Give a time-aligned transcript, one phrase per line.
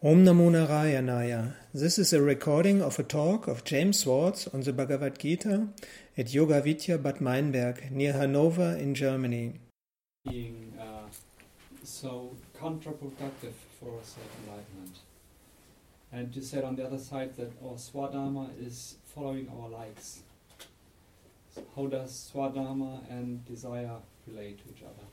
[0.00, 1.54] Om Namo Narayanaya.
[1.74, 5.70] This is a recording of a talk of James Swartz on the Bhagavad Gita
[6.16, 9.54] at Yoga Vidya Bad Meinberg near Hanover in Germany.
[10.24, 11.10] Being uh,
[11.82, 14.98] so counterproductive for self-enlightenment.
[16.12, 20.20] And you said on the other side that our swadharma is following our likes.
[21.74, 23.96] How does swadharma and desire
[24.28, 25.08] relate to each other?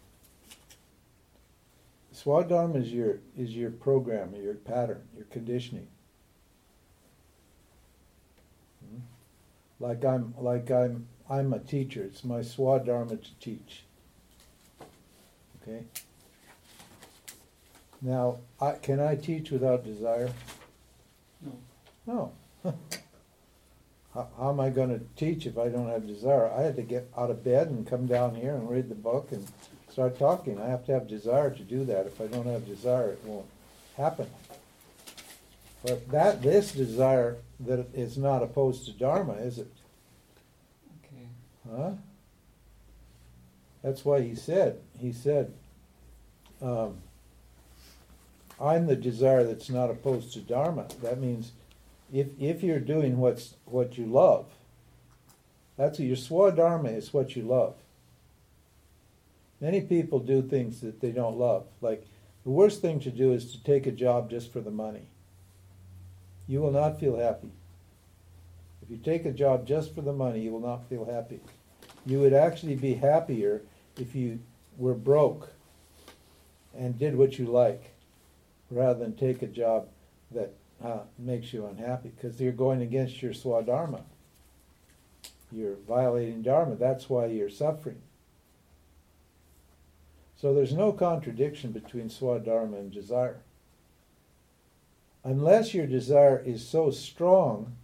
[2.16, 5.88] Swadharma is your is your program, your pattern, your conditioning.
[8.80, 9.00] Hmm?
[9.80, 12.04] Like I'm like I'm I'm a teacher.
[12.04, 13.84] It's my swadharma to teach.
[15.62, 15.84] Okay.
[18.02, 20.30] Now, I, can I teach without desire?
[21.42, 21.58] No.
[22.06, 22.32] No.
[24.14, 26.52] how, how am I going to teach if I don't have desire?
[26.52, 29.32] I had to get out of bed and come down here and read the book
[29.32, 29.48] and
[29.96, 30.60] start talking.
[30.60, 32.06] I have to have desire to do that.
[32.06, 33.46] If I don't have desire, it won't
[33.96, 34.28] happen.
[35.86, 39.72] But that this desire that is not opposed to dharma, is it?
[41.00, 41.28] Okay.
[41.74, 41.92] Huh?
[43.84, 44.82] That's why he said.
[45.00, 45.54] He said,
[46.62, 46.98] um,
[48.60, 51.54] "I'm the desire that's not opposed to dharma." That means,
[52.12, 54.48] if if you're doing what's what you love,
[55.78, 57.76] that's your swadharma is what you love.
[59.62, 61.66] Many people do things that they don't love.
[61.82, 62.06] Like
[62.44, 65.08] the worst thing to do is to take a job just for the money.
[66.48, 67.52] You will not feel happy.
[68.84, 71.40] If you take a job just for the money, you will not feel happy.
[72.06, 73.64] You would actually be happier
[73.98, 74.40] if you
[74.78, 75.50] were broke
[76.78, 77.96] and did what you like
[78.70, 79.88] rather than take a job
[80.32, 80.54] that
[80.84, 84.02] uh, makes you unhappy because you're going against your swadharma.
[85.52, 86.76] You're violating dharma.
[86.76, 88.02] That's why you're suffering.
[90.36, 93.38] So there's no contradiction between swadharma and desire.
[95.24, 97.76] Unless your desire is so strong,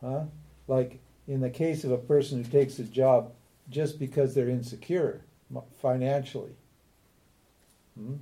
[0.00, 0.24] huh?
[0.68, 3.32] like in the case of a person who takes a job
[3.70, 5.22] just because they're insecure
[5.80, 6.52] financially,
[7.96, 8.16] hmm?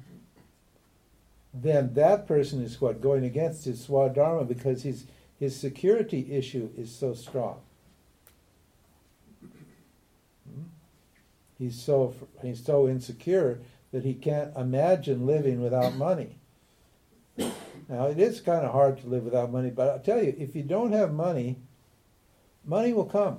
[1.52, 5.04] then that person is what going against his swadharma because his
[5.38, 7.60] his security issue is so strong.
[11.58, 13.60] He's so he's so insecure
[13.92, 16.36] that he can't imagine living without money.
[17.36, 20.54] Now it is kind of hard to live without money, but I'll tell you, if
[20.54, 21.56] you don't have money,
[22.64, 23.38] money will come.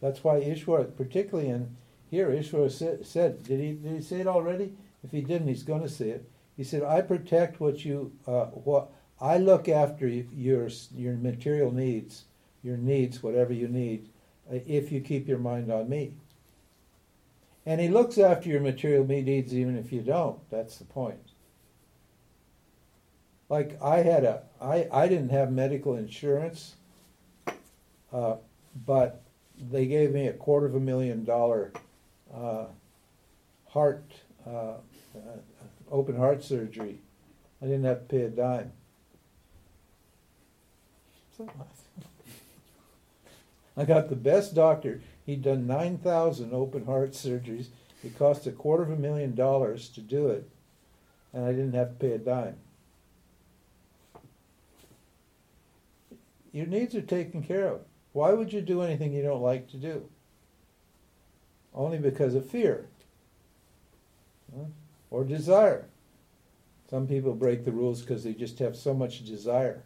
[0.00, 1.76] That's why Ishwar, particularly in
[2.10, 4.74] here, Ishwar said, said did he did he say it already?
[5.04, 6.30] If he didn't, he's going to say it.
[6.56, 8.90] He said, "I protect what you uh, what
[9.20, 12.24] I look after your your material needs,
[12.62, 14.08] your needs, whatever you need,
[14.50, 16.14] uh, if you keep your mind on me."
[17.68, 20.38] And he looks after your material needs even if you don't.
[20.48, 21.20] That's the point.
[23.50, 26.76] Like I had a, I, I didn't have medical insurance,
[28.10, 28.36] uh,
[28.86, 29.22] but
[29.70, 31.74] they gave me a quarter of a million dollar
[32.34, 32.64] uh,
[33.68, 34.12] heart,
[34.46, 34.76] uh, uh
[35.90, 37.00] open heart surgery.
[37.60, 38.72] I didn't have to pay a dime.
[43.76, 45.02] I got the best doctor.
[45.28, 47.66] He'd done 9,000 open heart surgeries.
[48.02, 50.48] It cost a quarter of a million dollars to do it,
[51.34, 52.56] and I didn't have to pay a dime.
[56.50, 57.82] Your needs are taken care of.
[58.14, 60.08] Why would you do anything you don't like to do?
[61.74, 62.88] Only because of fear
[65.10, 65.90] or desire.
[66.88, 69.82] Some people break the rules because they just have so much desire.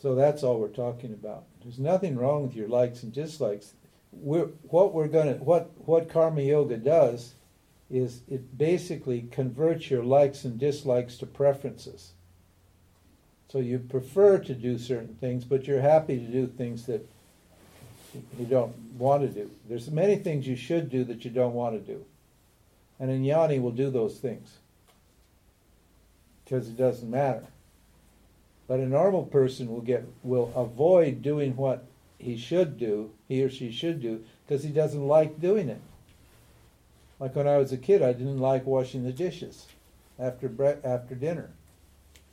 [0.00, 1.44] So that's all we're talking about.
[1.62, 3.74] There's nothing wrong with your likes and dislikes.
[4.12, 7.34] We're, what we're gonna what what karma yoga does
[7.90, 12.12] is it basically converts your likes and dislikes to preferences.
[13.50, 17.08] So you prefer to do certain things, but you're happy to do things that
[18.38, 19.50] you don't want to do.
[19.68, 22.04] There's many things you should do that you don't want to do.
[23.00, 24.58] And jnani will do those things
[26.44, 27.46] because it doesn't matter.
[28.70, 31.86] But a normal person will get will avoid doing what
[32.20, 35.80] he should do, he or she should do, because he doesn't like doing it.
[37.18, 39.66] Like when I was a kid, I didn't like washing the dishes
[40.20, 41.50] after bre- after dinner.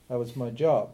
[0.10, 0.92] That was my job.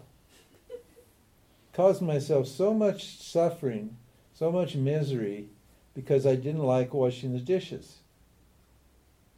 [1.73, 3.97] Caused myself so much suffering,
[4.33, 5.49] so much misery,
[5.93, 7.97] because I didn't like washing the dishes.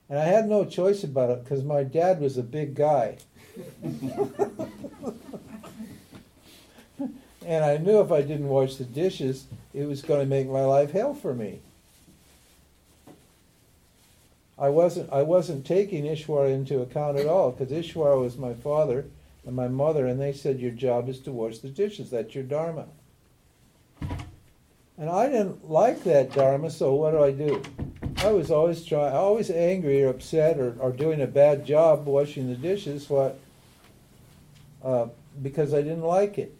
[0.08, 3.18] And I had no choice about it because my dad was a big guy.
[7.46, 10.66] And I knew if I didn't wash the dishes, it was going to make my
[10.66, 11.60] life hell for me.
[14.58, 19.06] I wasn't I wasn't taking Ishwar into account at all because Ishwar was my father.
[19.46, 22.10] and my mother, and they said, Your job is to wash the dishes.
[22.10, 22.88] That's your Dharma.
[24.98, 27.62] And I didn't like that Dharma, so what do I do?
[28.18, 32.48] I was always trying, always angry or upset or, or doing a bad job washing
[32.48, 33.10] the dishes.
[33.10, 33.38] What?
[34.84, 35.08] Uh,
[35.44, 36.56] because I didn't like it.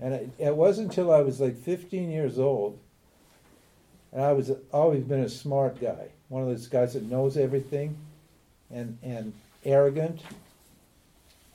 [0.00, 2.78] And it, it wasn't until I was like 15 years old,
[4.12, 7.96] and I was always been a smart guy, one of those guys that knows everything,
[8.70, 9.32] and and
[9.64, 10.22] arrogant.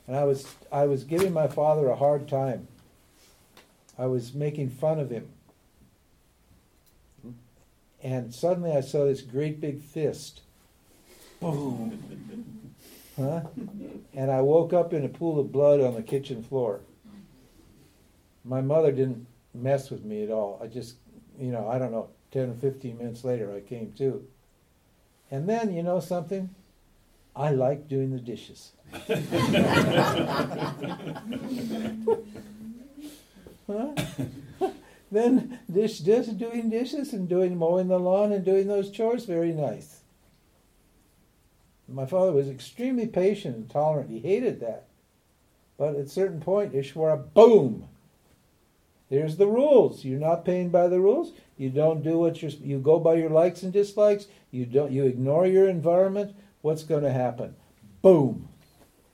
[0.08, 2.68] And I was I was giving my father a hard time.
[3.98, 5.28] I was making fun of him.
[8.04, 10.42] And suddenly I saw this great big fist.
[11.40, 12.02] Boom.
[13.18, 13.44] Huh?
[14.14, 16.82] And I woke up in a pool of blood on the kitchen floor.
[18.46, 20.60] My mother didn't mess with me at all.
[20.64, 20.98] I just,
[21.40, 24.26] you know, I don't know, 10 or 15 minutes later I came to.
[25.32, 26.54] And then, you know something?
[27.36, 28.72] I like doing the dishes.
[35.12, 39.52] then dish, just doing dishes and doing mowing the lawn and doing those chores very
[39.52, 40.02] nice.
[41.88, 44.10] My father was extremely patient and tolerant.
[44.10, 44.86] He hated that.
[45.78, 47.90] But at a certain point, Ishwara, boom!
[49.10, 50.04] There's the rules.
[50.04, 51.32] You're not paying by the rules.
[51.58, 52.52] You don't do what you're.
[52.52, 54.28] You go by your likes and dislikes.
[54.52, 54.92] You don't.
[54.92, 56.36] You ignore your environment.
[56.62, 57.56] What's going to happen?
[58.02, 58.50] Boom!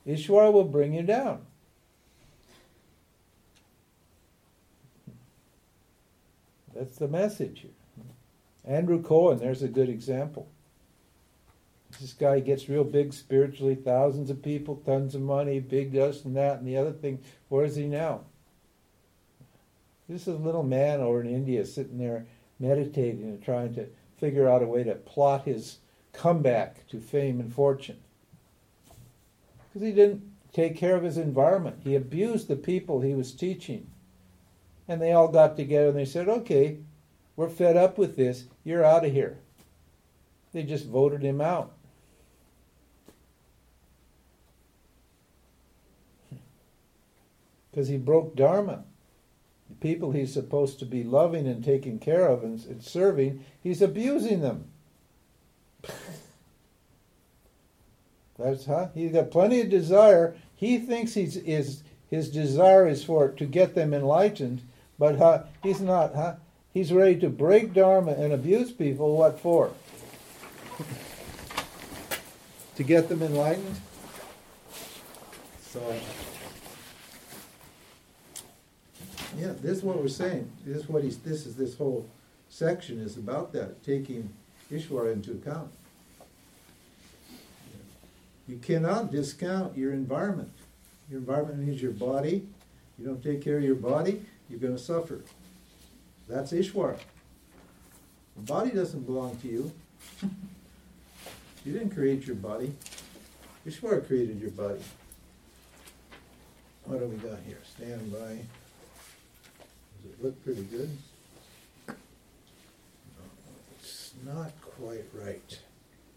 [0.07, 1.45] Ishwara will bring you down.
[6.73, 7.71] That's the message here.
[8.65, 10.47] Andrew Cohen, there's a good example.
[11.99, 16.35] This guy gets real big spiritually, thousands of people, tons of money, big this and
[16.37, 17.19] that and the other thing.
[17.49, 18.21] Where is he now?
[20.11, 22.25] This is a little man over in India sitting there
[22.59, 23.87] meditating and trying to
[24.17, 25.77] figure out a way to plot his
[26.11, 27.97] comeback to fame and fortune.
[29.69, 31.77] Because he didn't take care of his environment.
[31.85, 33.89] He abused the people he was teaching.
[34.85, 36.79] And they all got together and they said, okay,
[37.37, 38.43] we're fed up with this.
[38.65, 39.37] You're out of here.
[40.51, 41.71] They just voted him out.
[47.71, 48.83] Because he broke Dharma.
[49.81, 54.41] People he's supposed to be loving and taking care of and, and serving, he's abusing
[54.41, 54.65] them.
[58.39, 58.87] That's huh?
[58.93, 60.35] He's got plenty of desire.
[60.55, 64.61] He thinks he's is his desire is for to get them enlightened,
[64.97, 66.15] but huh, he's not.
[66.15, 66.35] Huh?
[66.73, 69.17] He's ready to break dharma and abuse people.
[69.17, 69.71] What for?
[72.75, 73.81] to get them enlightened.
[75.61, 75.81] So,
[79.37, 80.51] yeah, this is what we're saying.
[80.65, 81.17] This is what he's.
[81.17, 82.07] This is this whole
[82.49, 84.29] section is about that taking
[84.71, 85.71] Ishwara into account.
[88.47, 90.51] You cannot discount your environment.
[91.09, 92.47] Your environment means your body.
[92.97, 95.21] You don't take care of your body, you're going to suffer.
[96.29, 96.99] That's Ishwara.
[98.35, 99.71] The body doesn't belong to you.
[101.65, 102.73] you didn't create your body.
[103.67, 104.81] Ishwara created your body.
[106.85, 107.59] What do we got here?
[107.75, 108.39] Stand by.
[110.03, 110.89] Does it look pretty good?
[111.87, 111.93] No,
[113.79, 115.59] it's not quite right.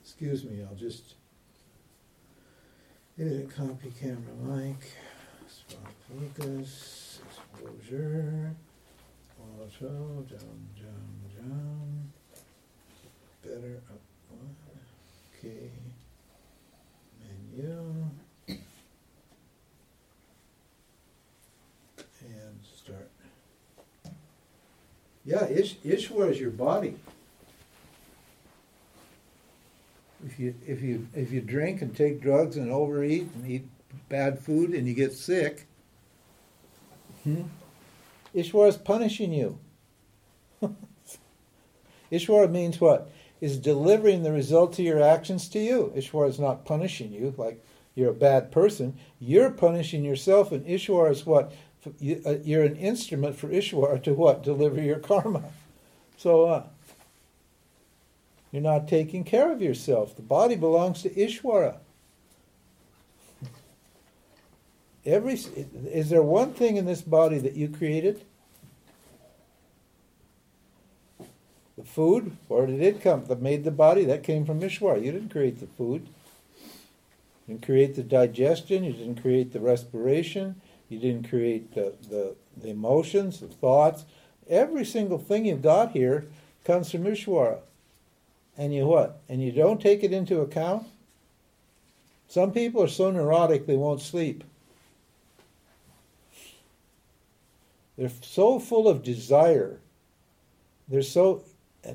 [0.02, 1.14] Excuse me, I'll just
[3.18, 4.76] edit copy camera mic,
[5.48, 8.54] spot focus, exposure,
[9.38, 12.12] auto, down, down, down,
[13.42, 14.00] better, up
[14.30, 14.56] one,
[15.38, 15.70] okay,
[17.20, 18.10] menu,
[22.26, 23.10] and start.
[25.34, 26.94] Yeah, Ish, Ishwara is your body.
[30.24, 33.66] If you if you if you drink and take drugs and overeat and eat
[34.08, 35.66] bad food and you get sick,
[37.24, 37.42] hmm?
[38.32, 39.58] Ishwara is punishing you.
[42.12, 43.10] Ishwara means what?
[43.40, 45.92] Is delivering the results of your actions to you.
[45.96, 47.60] Ishwara is not punishing you like
[47.96, 48.98] you're a bad person.
[49.18, 51.52] You're punishing yourself, and Ishwara is what?
[51.86, 54.42] Uh, you're an instrument for Ishwara to what?
[54.42, 55.44] Deliver your karma.
[56.16, 56.64] So, uh,
[58.52, 60.14] you're not taking care of yourself.
[60.14, 61.78] The body belongs to Ishwara.
[65.04, 68.24] Every is there one thing in this body that you created?
[71.76, 73.26] The food, where did it come?
[73.26, 74.04] That made the body?
[74.04, 75.04] That came from Ishwara.
[75.04, 76.06] You didn't create the food.
[77.46, 78.84] You didn't create the digestion.
[78.84, 80.60] You didn't create the respiration.
[80.88, 84.04] You didn't create the, the, the emotions, the thoughts.
[84.48, 86.26] Every single thing you've got here
[86.64, 87.60] comes from Ishwara
[88.56, 89.20] and you what?
[89.28, 90.86] And you don't take it into account?
[92.28, 94.44] Some people are so neurotic they won't sleep.
[97.96, 99.78] They're so full of desire.
[100.88, 101.42] They're so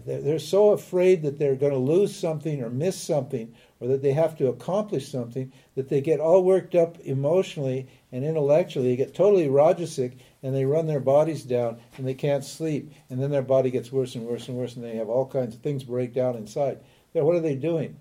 [0.06, 4.14] they're so afraid that they're going to lose something or miss something or that they
[4.14, 8.90] have to accomplish something that they get all worked up emotionally and intellectually.
[8.90, 12.92] They get totally rajasic and they run their bodies down and they can't sleep.
[13.10, 15.56] And then their body gets worse and worse and worse and they have all kinds
[15.56, 16.80] of things break down inside.
[17.14, 17.98] Now, what are they doing?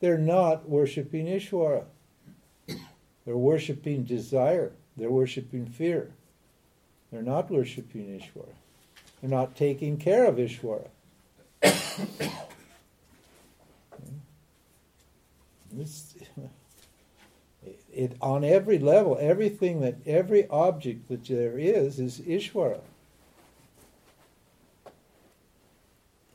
[0.00, 1.84] They're not worshiping Ishvara.
[3.24, 4.72] They're worshiping desire.
[4.96, 6.12] They're worshiping fear.
[7.10, 8.54] They're not worshiping Ishvara.
[9.20, 10.88] They're not taking care of Ishvara.
[15.78, 16.15] It's, hmm?
[17.96, 22.80] It, on every level, everything that every object that there is is Ishvara.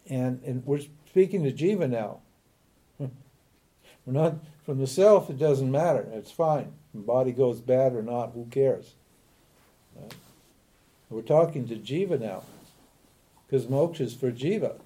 [0.09, 2.19] And and we're speaking to Jiva now.
[2.99, 3.09] we're
[4.05, 5.29] not from the self.
[5.29, 6.05] It doesn't matter.
[6.11, 6.73] It's fine.
[6.93, 8.31] The body goes bad or not.
[8.33, 8.95] Who cares?
[9.95, 10.13] Right?
[11.09, 12.43] We're talking to Jiva now,
[13.45, 14.79] because moksha is for Jiva.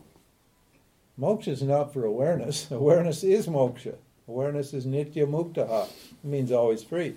[1.19, 2.69] Moksha is not for awareness.
[2.71, 3.95] Awareness is moksha.
[4.27, 5.87] Awareness is nitya muktaha.
[6.23, 7.15] Means always free.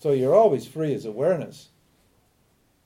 [0.00, 1.68] So you're always free as awareness.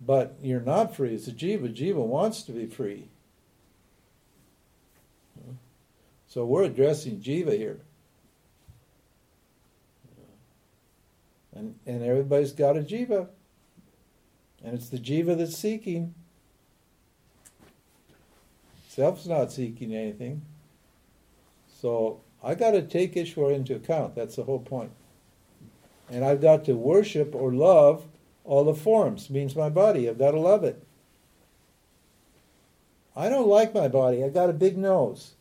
[0.01, 1.75] But you're not free as a jiva.
[1.75, 3.09] Jiva wants to be free.
[6.29, 7.81] So we're addressing jiva here.
[11.55, 13.29] And, and everybody's got a jiva.
[14.63, 16.15] And it's the jiva that's seeking.
[18.89, 20.43] Self's not seeking anything.
[21.81, 24.15] So I got to take Ishvara into account.
[24.15, 24.93] That's the whole point.
[26.11, 28.05] And I've got to worship or love
[28.45, 30.09] all the forms, means my body.
[30.09, 30.83] I've got to love it.
[33.15, 34.25] I don't like my body.
[34.25, 35.33] I've got a big nose.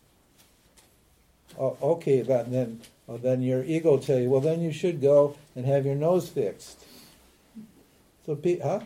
[1.60, 5.00] Oh, okay, then, then, well, then your ego will tell you, well, then you should
[5.00, 6.84] go and have your nose fixed.
[8.26, 8.82] So, pe- huh?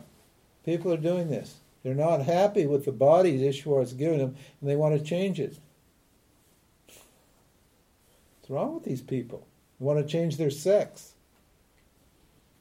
[0.65, 1.55] People are doing this.
[1.83, 5.39] They're not happy with the body Ishvara has given them, and they want to change
[5.39, 5.57] it
[8.51, 9.47] wrong with these people?
[9.79, 11.13] They want to change their sex.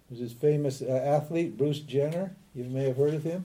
[0.09, 2.35] There's this famous uh, athlete, Bruce Jenner.
[2.55, 3.45] You may have heard of him.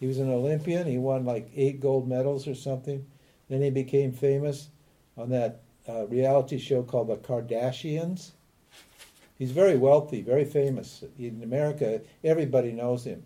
[0.00, 0.86] He was an Olympian.
[0.86, 3.06] He won like eight gold medals or something.
[3.48, 4.68] Then he became famous
[5.16, 8.32] on that uh, reality show called The Kardashians.
[9.38, 11.04] He's very wealthy, very famous.
[11.18, 13.22] In America, everybody knows him.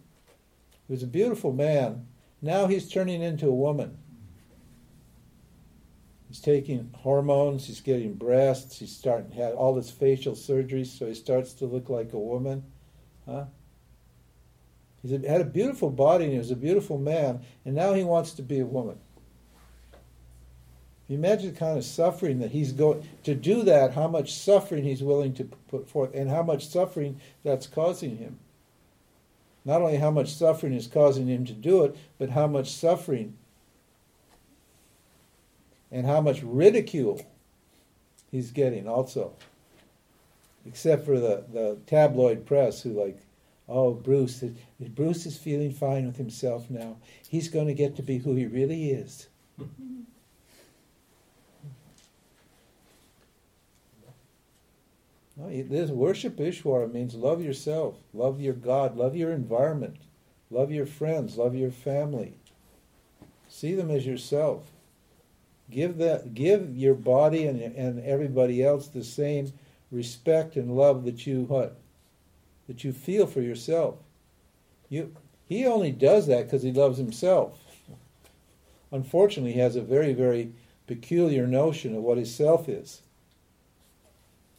[0.86, 2.06] He was a beautiful man.
[2.42, 3.98] Now he's turning into a woman.
[6.30, 11.06] He's taking hormones, he's getting breasts, he's starting to have all his facial surgeries, so
[11.06, 12.62] he starts to look like a woman.
[13.26, 13.46] Huh?
[15.02, 18.30] He had a beautiful body and he was a beautiful man, and now he wants
[18.34, 19.00] to be a woman.
[21.08, 24.84] You imagine the kind of suffering that he's going to do that, how much suffering
[24.84, 28.38] he's willing to put forth, and how much suffering that's causing him.
[29.64, 33.36] Not only how much suffering is causing him to do it, but how much suffering
[35.90, 37.24] and how much ridicule
[38.30, 39.32] he's getting also.
[40.66, 43.18] Except for the, the tabloid press who like,
[43.68, 44.44] oh, Bruce,
[44.80, 46.96] Bruce is feeling fine with himself now.
[47.28, 49.28] He's going to get to be who he really is.
[55.48, 59.96] This worship Ishwara means love yourself, love your God, love your environment,
[60.50, 62.34] love your friends, love your family.
[63.48, 64.70] See them as yourself.
[65.70, 69.52] Give that give your body and and everybody else the same
[69.90, 71.76] respect and love that you what
[72.66, 73.96] that you feel for yourself.
[74.88, 75.14] You
[75.46, 77.58] he only does that because he loves himself.
[78.92, 80.52] Unfortunately, he has a very very
[80.86, 83.02] peculiar notion of what his self is.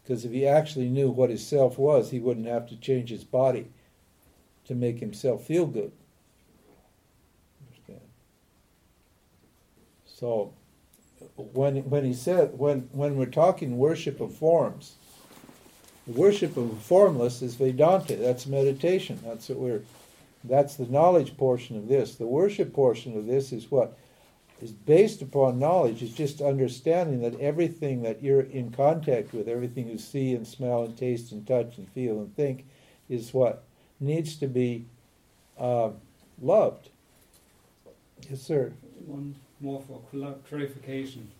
[0.01, 3.23] Because if he actually knew what his self was, he wouldn't have to change his
[3.23, 3.67] body
[4.65, 5.91] to make himself feel good.
[7.67, 8.01] Understand?
[10.05, 10.53] So
[11.35, 14.95] when when he said when when we're talking worship of forms,
[16.07, 18.15] worship of formless is Vedanta.
[18.15, 19.19] That's meditation.
[19.23, 19.81] That's what we're.
[20.43, 22.15] That's the knowledge portion of this.
[22.15, 23.97] The worship portion of this is what
[24.59, 26.01] is based upon knowledge.
[26.01, 30.83] Is just understanding that everything that you're in contact with, everything you see and smell
[30.83, 32.65] and taste and touch and feel and think,
[33.07, 33.63] is what
[33.99, 34.85] needs to be
[35.59, 35.91] uh,
[36.41, 36.89] loved.
[38.29, 38.73] Yes, sir.
[39.05, 40.01] One more for
[40.47, 41.31] clarification.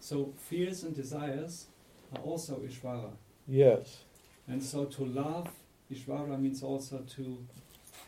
[0.00, 1.66] So fears and desires
[2.14, 3.10] are also Ishvara.
[3.48, 3.98] Yes.
[4.48, 5.48] And so to love
[5.92, 7.38] Ishvara means also to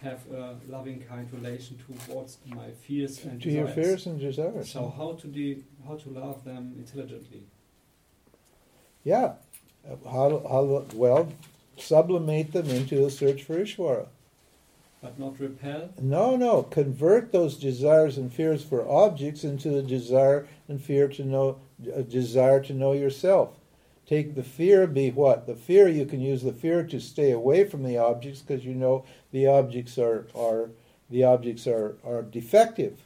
[0.03, 3.77] have a loving kind relation towards my fears and to desires.
[3.77, 4.71] your fears and desires.
[4.71, 7.45] So how to de- how to love them intelligently?
[9.05, 9.35] Yeah,
[9.89, 11.33] uh, How, how, well,
[11.79, 14.07] sublimate them into a search for Ishvara.
[15.03, 15.91] But not repel?
[16.01, 16.63] No, no.
[16.63, 21.59] Convert those desires and fears for objects into a desire and fear to know,
[21.95, 23.59] a desire to know yourself.
[24.07, 25.47] Take the fear, be what?
[25.47, 28.75] The fear, you can use the fear to stay away from the objects because you
[28.75, 30.71] know the objects are, are
[31.11, 33.01] the objects are, are defective.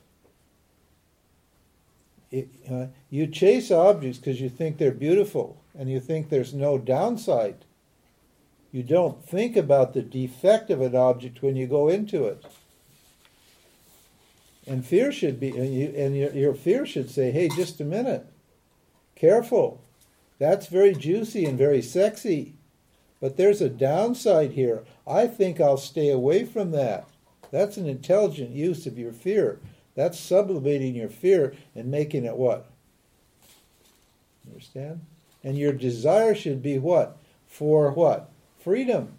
[2.31, 6.79] It, uh, you chase objects because you think they're beautiful and you think there's no
[6.79, 7.65] downside.
[8.73, 12.45] You don't think about the defect of an object when you go into it.
[14.67, 17.85] And fear should be, and, you, and your, your fear should say, hey, just a
[17.85, 18.27] minute.
[19.17, 19.83] Careful.
[20.39, 22.55] That's very juicy and very sexy.
[23.21, 24.85] But there's a downside here.
[25.07, 27.07] I think I'll stay away from that.
[27.51, 29.59] That's an intelligent use of your fear.
[29.97, 32.71] That's sublimating your fear and making it what?
[34.47, 35.01] Understand?
[35.43, 37.19] And your desire should be what?
[37.47, 38.31] For what?
[38.61, 39.15] Freedom.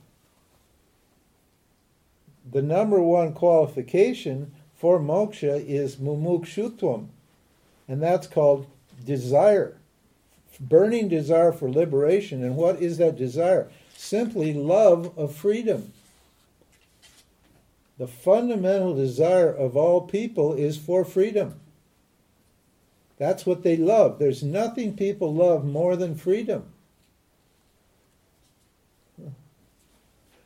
[2.50, 7.07] The number one qualification for moksha is mumukshutvam,
[7.88, 8.67] and that's called
[9.05, 9.77] desire.
[10.60, 12.43] Burning desire for liberation.
[12.43, 13.71] And what is that desire?
[13.95, 15.91] Simply love of freedom.
[17.98, 21.60] The fundamental desire of all people is for freedom.
[23.17, 24.19] That's what they love.
[24.19, 26.65] There's nothing people love more than freedom.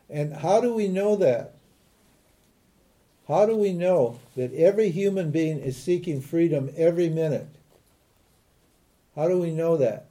[0.10, 1.56] And how do we know that?
[3.28, 7.48] How do we know that every human being is seeking freedom every minute?
[9.16, 10.08] How do we know that?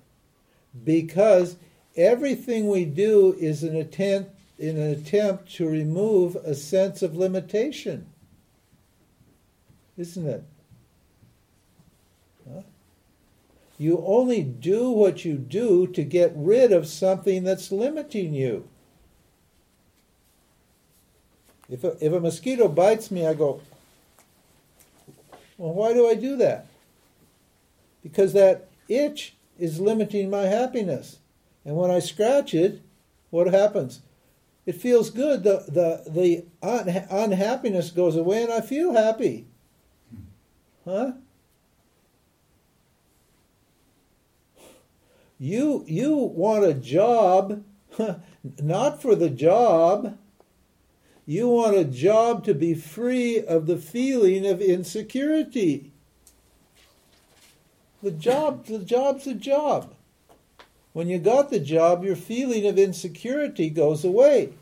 [0.83, 1.57] Because
[1.97, 8.07] everything we do is an attempt in an attempt to remove a sense of limitation.
[9.97, 10.45] Isn't it?
[12.49, 12.63] Huh?
[13.79, 18.69] You only do what you do to get rid of something that's limiting you.
[21.69, 23.61] If a, if a mosquito bites me, I go,
[25.57, 26.67] well, why do I do that?
[28.03, 31.19] Because that itch is limiting my happiness.
[31.65, 32.83] And when I scratch it,
[33.31, 34.01] what happens?
[34.67, 35.43] It feels good.
[35.43, 39.47] The, the, the un- unhappiness goes away and I feel happy.
[40.85, 41.13] Huh?
[45.39, 47.65] You, you want a job,
[48.63, 50.17] not for the job.
[51.27, 55.93] You want a job to be free of the feeling of insecurity.
[58.03, 59.95] The job, the job's a job.
[60.93, 64.53] When you got the job, your feeling of insecurity goes away.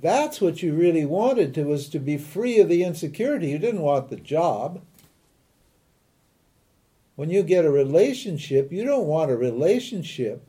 [0.00, 3.48] That's what you really wanted to was to be free of the insecurity.
[3.48, 4.82] You didn't want the job.
[7.16, 10.46] When you get a relationship, you don't want a relationship.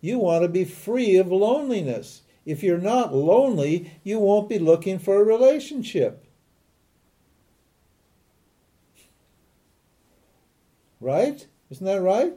[0.00, 2.22] You want to be free of loneliness.
[2.50, 6.24] If you're not lonely, you won't be looking for a relationship.
[11.00, 11.46] Right?
[11.70, 12.32] Isn't that right?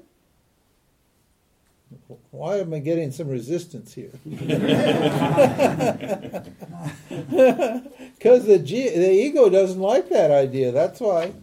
[2.29, 4.11] Why am I getting some resistance here?
[8.23, 10.71] Because the, the ego doesn't like that idea.
[10.71, 11.33] That's why.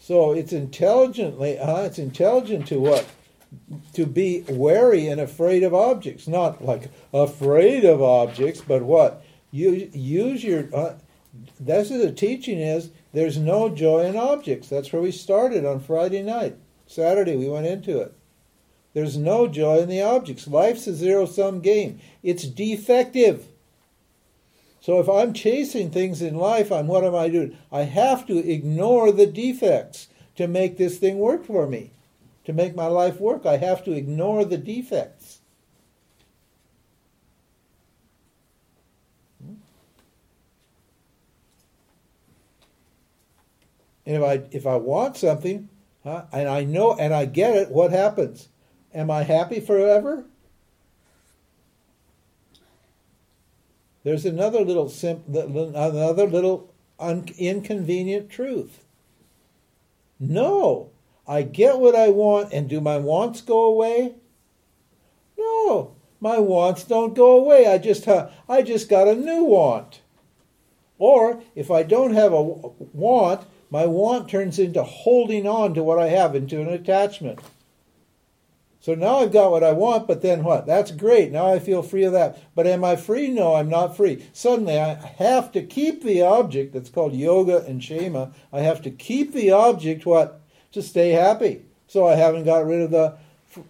[0.00, 3.06] So it's intelligently, uh, it's intelligent to what?
[3.94, 6.26] To be wary and afraid of objects.
[6.26, 9.24] Not like afraid of objects, but what?
[9.50, 10.68] You use your.
[10.74, 10.94] Uh,
[11.58, 14.68] that's what the teaching is there's no joy in objects.
[14.68, 16.56] That's where we started on Friday night.
[16.86, 18.14] Saturday, we went into it.
[18.92, 20.46] There's no joy in the objects.
[20.46, 23.46] Life's a zero sum game, it's defective.
[24.80, 27.56] So if I'm chasing things in life, I'm what am I doing?
[27.72, 31.92] I have to ignore the defects to make this thing work for me.
[32.44, 35.40] To make my life work, I have to ignore the defects.
[39.42, 39.54] Hmm?
[44.04, 45.70] And if I if I want something,
[46.02, 48.48] huh, and I know and I get it, what happens?
[48.92, 50.26] Am I happy forever?
[54.04, 58.84] There's another little sim, another little un, inconvenient truth.
[60.20, 60.90] No,
[61.26, 64.14] I get what I want, and do my wants go away?
[65.38, 67.66] No, my wants don't go away.
[67.66, 70.00] I just uh, I just got a new want.
[70.98, 75.98] Or if I don't have a want, my want turns into holding on to what
[75.98, 77.40] I have, into an attachment.
[78.84, 80.66] So now I've got what I want, but then what?
[80.66, 81.32] That's great.
[81.32, 82.38] Now I feel free of that.
[82.54, 83.28] But am I free?
[83.28, 84.26] No, I'm not free.
[84.34, 88.34] Suddenly I have to keep the object that's called yoga and kshema.
[88.52, 90.43] I have to keep the object what?
[90.74, 91.62] To stay happy.
[91.88, 93.16] So I haven't got rid of the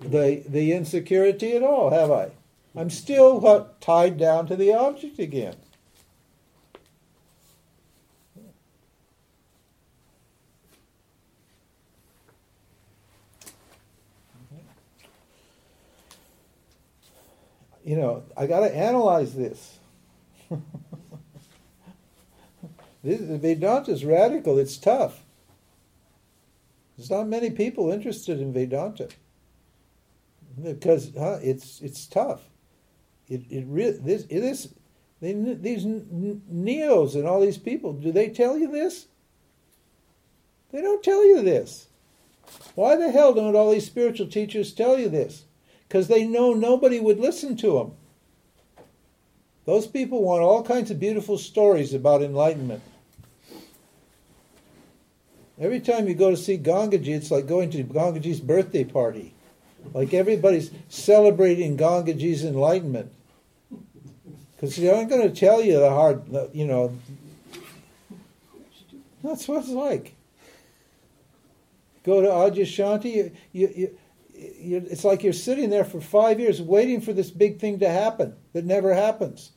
[0.00, 2.30] the the insecurity at all, have I?
[2.76, 5.54] I'm still what, tied down to the object again.
[17.84, 19.78] You know, I got to analyze this.
[23.04, 24.58] this is radical.
[24.58, 25.23] It's tough.
[26.96, 29.08] There's not many people interested in Vedanta
[30.62, 32.42] because huh, it's it's tough.
[33.28, 34.74] It it re- this it is
[35.20, 37.92] they, these neos and all these people.
[37.92, 39.06] Do they tell you this?
[40.70, 41.88] They don't tell you this.
[42.74, 45.44] Why the hell don't all these spiritual teachers tell you this?
[45.88, 47.92] Because they know nobody would listen to them.
[49.64, 52.82] Those people want all kinds of beautiful stories about enlightenment.
[55.58, 59.34] Every time you go to see Gangaji, it's like going to Gangaji's birthday party.
[59.92, 63.12] Like everybody's celebrating Gangaji's enlightenment.
[64.54, 66.96] Because they aren't going to tell you the hard, you know.
[69.22, 70.14] That's what it's like.
[72.04, 73.98] Go to Adyashanti, you, you, you,
[74.34, 77.88] you, it's like you're sitting there for five years waiting for this big thing to
[77.88, 79.52] happen that never happens.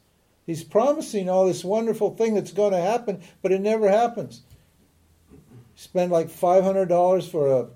[0.46, 4.42] He's promising all this wonderful thing that's going to happen, but it never happens.
[5.78, 7.68] Spend like $500 for a,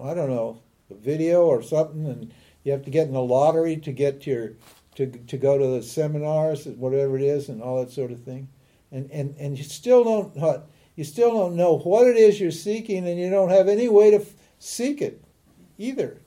[0.00, 2.32] I don't know, a video or something, and
[2.62, 4.52] you have to get in the lottery to get your
[4.94, 8.48] to to go to the seminars, whatever it is, and all that sort of thing,
[8.92, 10.62] and and and you still don't
[10.94, 14.12] you still don't know what it is you're seeking, and you don't have any way
[14.12, 15.20] to f- seek it
[15.76, 16.20] either.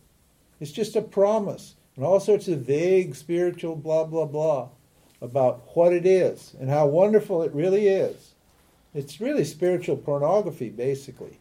[0.60, 4.70] It's just a promise and all sorts of vague spiritual blah blah blah
[5.22, 8.33] about what it is and how wonderful it really is.
[8.94, 11.40] It's really spiritual pornography, basically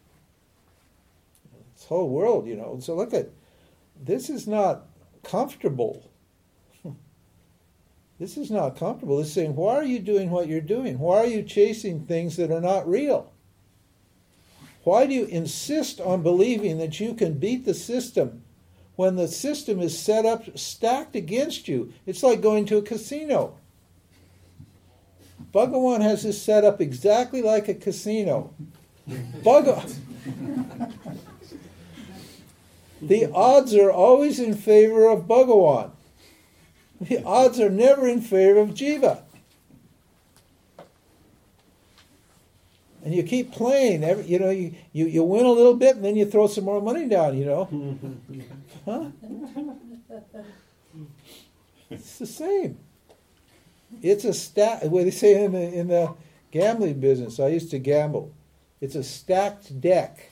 [1.83, 2.77] this whole world, you know.
[2.79, 3.29] So look at
[4.01, 4.85] this is not
[5.23, 6.09] comfortable.
[8.19, 9.19] this is not comfortable.
[9.19, 10.97] It's saying, why are you doing what you're doing?
[10.99, 13.31] Why are you chasing things that are not real?
[14.83, 18.43] Why do you insist on believing that you can beat the system
[18.95, 21.93] when the system is set up stacked against you?
[22.05, 23.57] It's like going to a casino.
[25.53, 28.53] Bhagawan has this set up exactly like a casino.
[29.07, 29.95] Bhagawan.
[33.01, 35.91] the odds are always in favor of Bhagawan.
[36.99, 39.21] The odds are never in favor of Jiva.
[43.03, 44.03] And you keep playing.
[44.03, 46.63] Every, you know, you, you, you win a little bit and then you throw some
[46.63, 48.09] more money down, you know.
[48.85, 49.09] huh?
[51.89, 52.79] It's the same.
[54.01, 54.83] It's a stack.
[54.83, 56.13] What they say in the, in the
[56.51, 58.31] gambling business, I used to gamble.
[58.81, 60.31] It's a stacked deck.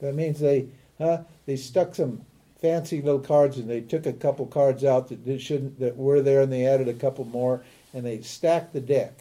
[0.00, 0.66] That means they,
[0.98, 1.22] huh?
[1.46, 2.24] they stuck some
[2.60, 6.40] fancy little cards and they took a couple cards out that shouldn't that were there
[6.40, 9.12] and they added a couple more and they stacked the deck.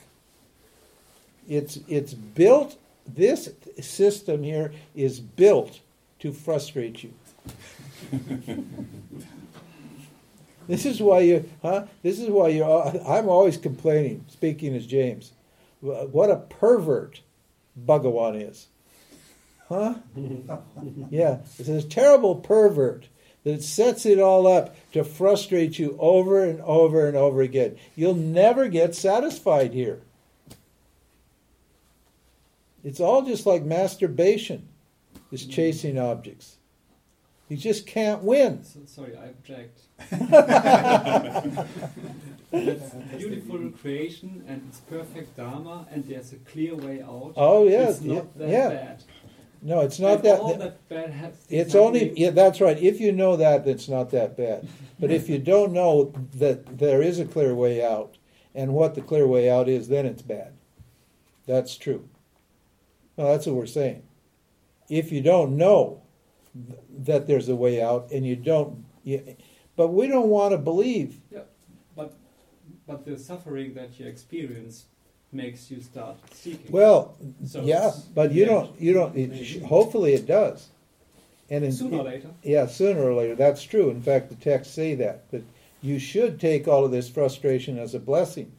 [1.48, 3.50] It's it's built this
[3.82, 5.80] system here is built
[6.20, 7.14] to frustrate you.
[10.68, 11.86] this is why you huh?
[12.04, 15.32] This is why you I'm always complaining, speaking as James.
[15.82, 17.22] What a pervert
[17.80, 18.68] Bhagawan is.
[19.70, 19.96] Huh?
[21.10, 23.08] yeah, it's a terrible pervert
[23.44, 27.78] that sets it all up to frustrate you over and over and over again.
[27.96, 30.02] You'll never get satisfied here.
[32.84, 34.68] It's all just like masturbation,
[35.32, 35.52] is mm-hmm.
[35.52, 36.58] chasing objects.
[37.48, 38.64] You just can't win.
[38.64, 39.82] So, sorry, I object.
[42.52, 47.34] it's beautiful creation and it's perfect dharma and there's a clear way out.
[47.36, 48.70] Oh yeah, it's not yeah, that yeah.
[48.70, 49.04] bad.
[49.62, 50.40] No, it's not that.
[50.40, 52.78] all that bad has It's only yeah, that's right.
[52.78, 54.68] If you know that, it's not that bad.
[55.00, 58.18] But if you don't know that there is a clear way out,
[58.56, 60.54] and what the clear way out is, then it's bad.
[61.46, 62.08] That's true.
[63.16, 64.04] Well, that's what we're saying.
[64.90, 66.02] If you don't know
[67.00, 69.36] that there's a way out, and you don't, you,
[69.76, 71.20] but we don't want to believe.
[71.32, 71.42] Yeah,
[71.96, 72.16] but
[72.88, 74.86] but the suffering that you experience
[75.32, 76.72] makes you start seeking.
[76.72, 77.16] Well,
[77.46, 78.80] So yeah, but you don't.
[78.80, 79.16] You don't.
[79.16, 80.70] It, hopefully, it does.
[81.50, 82.30] And in, sooner or later.
[82.42, 83.36] Yeah, sooner or later.
[83.36, 83.90] That's true.
[83.90, 85.30] In fact, the texts say that.
[85.30, 85.44] But
[85.82, 88.52] you should take all of this frustration as a blessing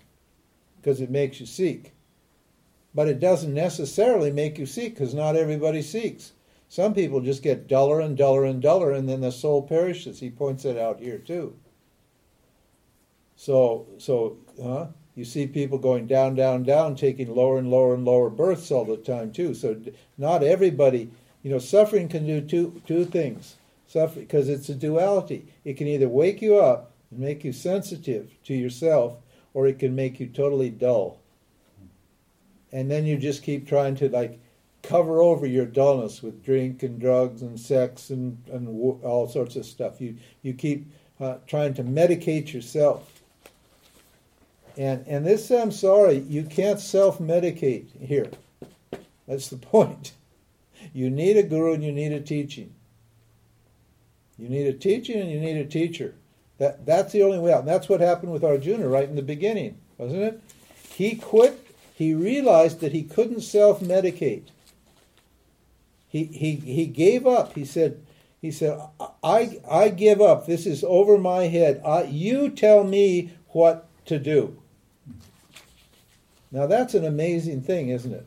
[0.77, 1.93] because it makes you seek.
[2.95, 6.33] But it doesn't necessarily make you seek because not everybody seeks.
[6.69, 10.21] Some people just get duller and duller and duller, and then the soul perishes.
[10.21, 11.57] He points that out here too.
[13.37, 14.89] So, so, huh?
[15.15, 18.85] You see people going down, down, down, taking lower and lower and lower births all
[18.85, 19.55] the time too.
[19.55, 19.81] So,
[20.19, 21.11] not everybody
[21.43, 23.55] You know, suffering can do two two things.
[23.87, 25.47] Suffering because it's a duality.
[25.65, 29.19] It can either wake you up and make you sensitive to yourself,
[29.55, 31.21] or it can make you totally dull.
[32.73, 34.41] And then you just keep trying to like
[34.87, 38.69] cover over your dullness with drink and drugs and sex and, and
[39.03, 40.01] all sorts of stuff.
[40.01, 40.87] You you keep
[41.21, 43.23] uh, trying to medicate yourself.
[44.77, 48.31] And and this samsara, you can't self medicate here.
[49.27, 50.13] That's the point.
[50.93, 52.73] You need a guru and you need a teaching.
[54.39, 56.15] You need a teaching and you need a teacher.
[56.59, 57.61] That that's the only way out.
[57.61, 60.43] And that's what happened with Arjuna right in the beginning, wasn't it?
[60.91, 61.63] He quit.
[61.95, 64.49] He realized that he couldn't self medicate.
[66.09, 67.55] He, he, he gave up.
[67.55, 68.05] He said,
[68.41, 68.79] he said,
[69.23, 70.47] I, I give up.
[70.47, 71.83] This is over my head.
[71.85, 74.57] I, you tell me what to do.
[76.53, 78.27] Now that's an amazing thing, isn't it?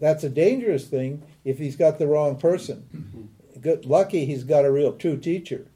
[0.00, 3.30] That's a dangerous thing if he's got the wrong person.
[3.60, 5.66] Good, lucky he's got a real true teacher.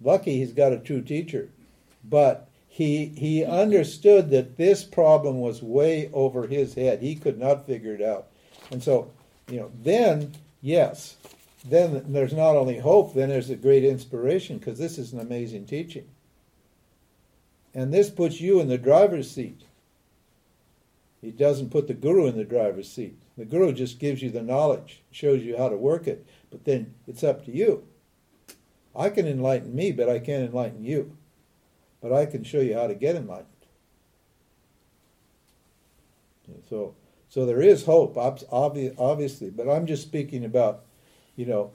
[0.00, 1.50] Lucky he's got a true teacher.
[2.02, 7.02] But he he understood that this problem was way over his head.
[7.02, 8.28] He could not figure it out.
[8.70, 9.10] And so,
[9.48, 11.16] you know, then, yes,
[11.64, 15.66] then there's not only hope, then there's a great inspiration because this is an amazing
[15.66, 16.08] teaching.
[17.74, 19.62] And this puts you in the driver's seat.
[21.22, 23.18] It doesn't put the guru in the driver's seat.
[23.36, 26.94] The guru just gives you the knowledge, shows you how to work it, but then
[27.06, 27.84] it's up to you.
[28.96, 31.16] I can enlighten me, but I can't enlighten you.
[32.00, 33.46] But I can show you how to get enlightened.
[36.68, 36.94] So
[37.30, 40.84] so there is hope, obviously, but I'm just speaking about,
[41.36, 41.70] you know,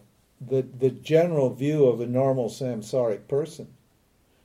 [0.45, 3.69] the the general view of a normal samsaric person.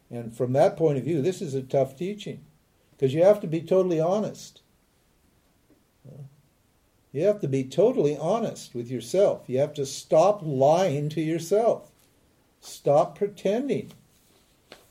[0.08, 2.44] And from that point of view, this is a tough teaching
[2.92, 4.62] because you have to be totally honest.
[7.12, 9.42] You have to be totally honest with yourself.
[9.48, 11.90] You have to stop lying to yourself.
[12.60, 13.90] Stop pretending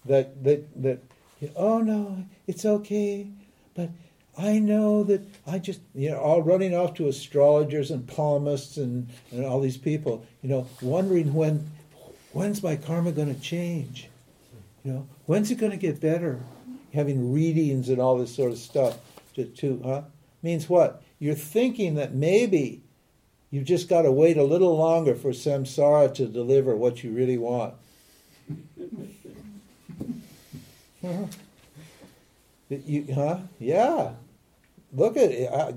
[0.03, 1.01] that that that
[1.55, 3.27] oh no, it's okay,
[3.73, 3.89] but
[4.39, 9.09] I know that I just, you know, all running off to astrologers and palmists and,
[9.31, 11.69] and all these people, you know, wondering when,
[12.31, 14.07] when's my karma going to change?
[14.85, 16.39] You know, when's it going to get better?
[16.93, 18.97] Having readings and all this sort of stuff
[19.35, 20.03] to, to huh?
[20.41, 21.03] Means what?
[21.19, 22.81] You're thinking that maybe
[23.51, 27.37] you've just got to wait a little longer for samsara to deliver what you really
[27.37, 27.73] want.
[31.01, 31.25] huh?
[32.69, 33.39] You, huh?
[33.59, 34.11] Yeah
[34.93, 35.51] look at it.
[35.51, 35.73] I,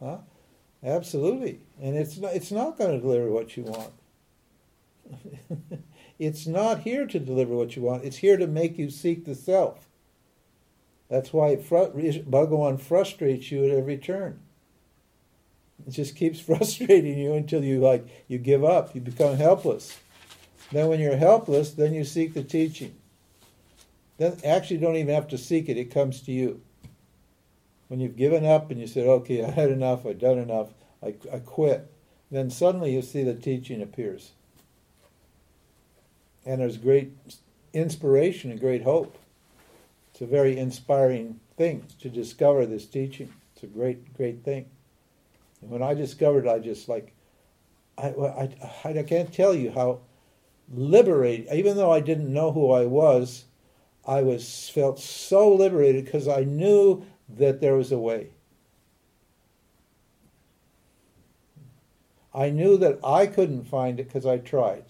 [0.00, 0.18] huh?
[0.84, 1.60] Absolutely.
[1.80, 3.92] And it's not, it's not going to deliver what you want.
[6.18, 8.04] it's not here to deliver what you want.
[8.04, 9.88] It's here to make you seek the self.
[11.08, 14.40] That's why Bhagavan frustrates you at every turn.
[15.86, 18.94] It just keeps frustrating you until you like you give up.
[18.94, 19.98] You become helpless.
[20.72, 22.94] Then when you're helpless, then you seek the teaching.
[24.16, 26.62] Then actually don't even have to seek it, it comes to you
[27.92, 30.68] when you've given up and you said, okay, I had enough, I've done enough,
[31.02, 31.92] I, I quit,
[32.30, 34.32] then suddenly you see the teaching appears.
[36.46, 37.12] And there's great
[37.74, 39.18] inspiration and great hope.
[40.10, 43.30] It's a very inspiring thing to discover this teaching.
[43.54, 44.70] It's a great, great thing.
[45.60, 47.12] And when I discovered it, I just like,
[47.98, 48.48] I, I,
[48.86, 49.98] I can't tell you how
[50.72, 53.44] liberated, even though I didn't know who I was,
[54.06, 58.28] I was felt so liberated because I knew that there was a way.
[62.34, 64.84] I knew that I couldn't find it because I tried.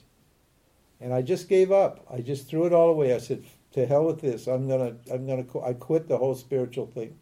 [1.00, 2.06] And I just gave up.
[2.08, 3.14] I just threw it all away.
[3.14, 3.42] I said,
[3.72, 4.46] to hell with this.
[4.46, 7.18] I'm going to, I'm going to, I quit the whole spiritual thing.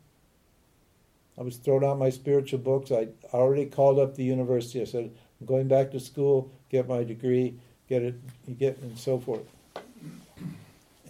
[1.38, 2.92] I was throwing out my spiritual books.
[2.92, 4.83] I already called up the university.
[4.83, 7.55] I said, I'm going back to school, get my degree,
[7.88, 9.46] get it, get, and so forth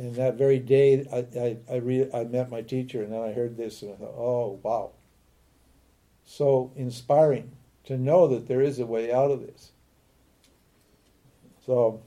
[0.00, 3.32] and that very day, I I I, re- I met my teacher, and then I
[3.32, 4.92] heard this, and I thought, oh wow,
[6.24, 7.50] so inspiring
[7.84, 9.72] to know that there is a way out of this.
[11.66, 12.00] So,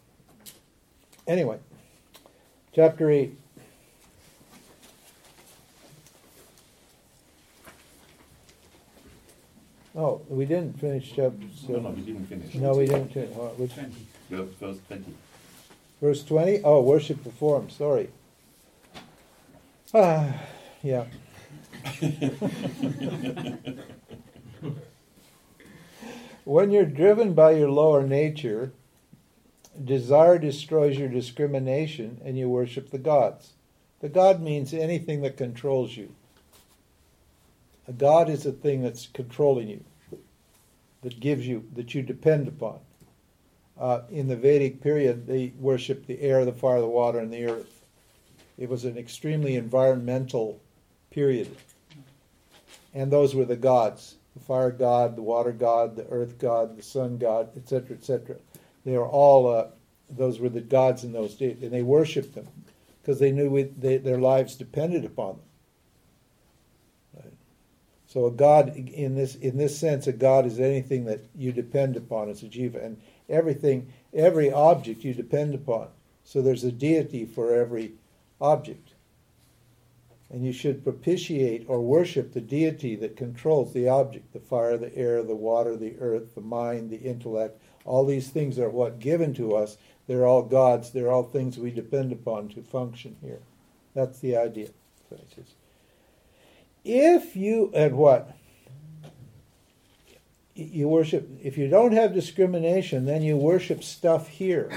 [1.27, 1.60] anyway,
[2.73, 3.38] chapter eight.
[9.95, 11.38] Oh, we didn't finish chapter.
[11.69, 12.56] No, no, we didn't finish.
[12.56, 13.13] No, we didn't.
[13.13, 13.29] Finish.
[13.58, 13.75] Which?
[13.75, 14.08] 20.
[14.32, 15.13] Verse 20.
[16.04, 16.62] Verse 20?
[16.66, 17.72] Oh, worship performed.
[17.72, 18.10] Sorry.
[19.94, 20.36] Ah,
[20.82, 21.06] yeah.
[26.44, 28.74] when you're driven by your lower nature,
[29.82, 33.54] desire destroys your discrimination and you worship the gods.
[34.02, 36.13] The god means anything that controls you.
[37.88, 39.86] A god is a thing that's controlling you.
[41.02, 42.80] that gives you, that you depend upon.
[43.79, 47.45] Uh, in the Vedic period, they worshipped the air, the fire, the water, and the
[47.45, 47.81] earth.
[48.57, 50.62] It was an extremely environmental
[51.09, 51.55] period.
[52.93, 56.83] And those were the gods the fire god, the water god, the earth god, the
[56.83, 58.36] sun god, etc., etc.
[58.83, 59.67] They were all, uh,
[60.09, 62.47] those were the gods in those days, and they worshipped them
[63.01, 65.39] because they knew they, their lives depended upon them.
[68.07, 71.97] So a god, in this in this sense, a god is anything that you depend
[71.97, 75.88] upon as a jiva, and everything, every object you depend upon.
[76.23, 77.93] So there's a deity for every
[78.39, 78.89] object.
[80.29, 84.95] And you should propitiate or worship the deity that controls the object the fire, the
[84.95, 87.62] air, the water, the earth, the mind, the intellect.
[87.86, 89.77] All these things are what given to us.
[90.07, 90.91] They're all gods.
[90.91, 93.41] They're all things we depend upon to function here.
[93.93, 94.69] That's the idea.
[96.83, 98.36] If you, and what?
[100.56, 104.70] You worship, if you don't have discrimination, then you worship stuff here.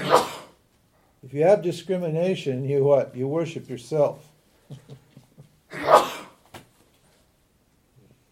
[1.23, 3.15] If you have discrimination, you what?
[3.15, 4.25] You worship yourself.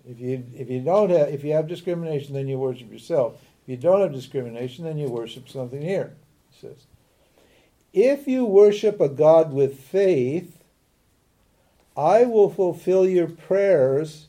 [0.07, 3.41] If you if you don't have if you have discrimination, then you worship yourself.
[3.63, 6.13] If you don't have discrimination, then you worship something here.
[6.51, 6.85] He says,
[7.91, 10.61] if you worship a God with faith,
[11.97, 14.27] I will fulfill your prayers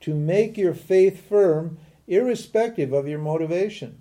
[0.00, 4.00] to make your faith firm, irrespective of your motivation.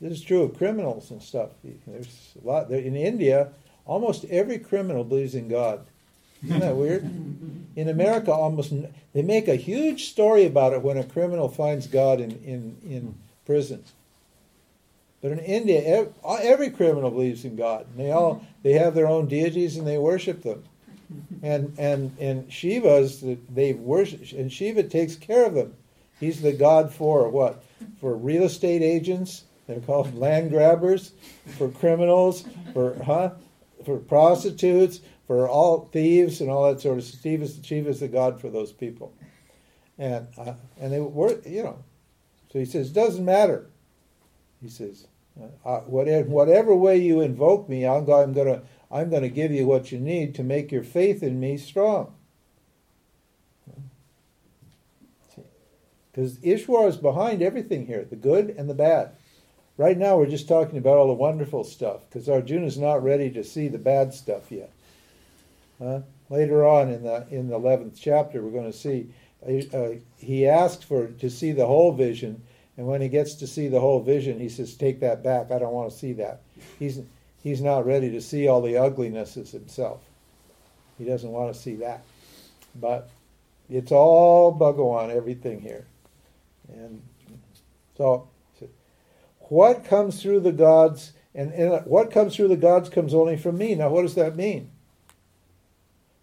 [0.00, 1.50] This is true of criminals and stuff.
[1.86, 3.48] There's a lot in India.
[3.86, 5.86] Almost every criminal believes in God.
[6.44, 7.04] Isn't that weird?
[7.76, 8.72] In America, almost
[9.14, 13.14] they make a huge story about it when a criminal finds God in, in, in
[13.46, 13.82] prison.
[15.22, 17.86] But in India, every, criminal believes in God.
[17.90, 20.64] And they all they have their own deities and they worship them.
[21.42, 25.74] And and and Shiva's they worship and Shiva takes care of them.
[26.20, 27.64] He's the god for what?
[28.00, 29.44] For real estate agents.
[29.66, 31.12] They're called land grabbers.
[31.58, 32.44] For criminals.
[32.72, 33.32] For huh?
[33.84, 37.22] For prostitutes for all thieves and all that sort of stuff.
[37.22, 39.14] Shiva is, Shiva is the god for those people.
[39.98, 41.84] And, uh, and they were, you know,
[42.52, 43.70] so he says, doesn't matter.
[44.60, 45.06] He says,
[45.64, 49.92] uh, whatever, whatever way you invoke me, I'm, to I'm going to give you what
[49.92, 52.14] you need to make your faith in me strong.
[56.14, 59.10] Because Ishwar is behind everything here, the good and the bad.
[59.76, 63.28] Right now, we're just talking about all the wonderful stuff because Arjuna is not ready
[63.30, 64.70] to see the bad stuff yet.
[65.84, 66.00] Uh,
[66.30, 69.08] later on in the in the eleventh chapter, we're going to see
[69.44, 72.42] uh, he asks for to see the whole vision,
[72.76, 75.50] and when he gets to see the whole vision, he says, "Take that back.
[75.50, 76.42] I don't want to see that."
[76.78, 77.00] He's
[77.42, 80.02] he's not ready to see all the uglinesses himself.
[80.96, 82.04] He doesn't want to see that,
[82.76, 83.10] but
[83.68, 85.86] it's all Bhagawan, everything here,
[86.68, 87.02] and
[87.96, 88.28] so
[89.48, 93.58] what comes through the gods and, and what comes through the gods comes only from
[93.58, 93.74] me.
[93.74, 94.70] Now, what does that mean?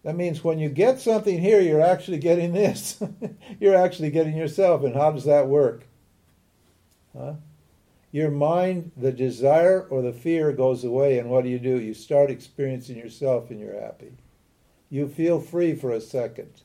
[0.04, 3.00] That means when you get something here, you're actually getting this.
[3.60, 4.82] you're actually getting yourself.
[4.82, 5.84] And how does that work?
[7.16, 7.34] Huh?
[8.10, 11.78] Your mind, the desire or the fear goes away, and what do you do?
[11.80, 14.12] You start experiencing yourself and you're happy.
[14.90, 16.62] You feel free for a second.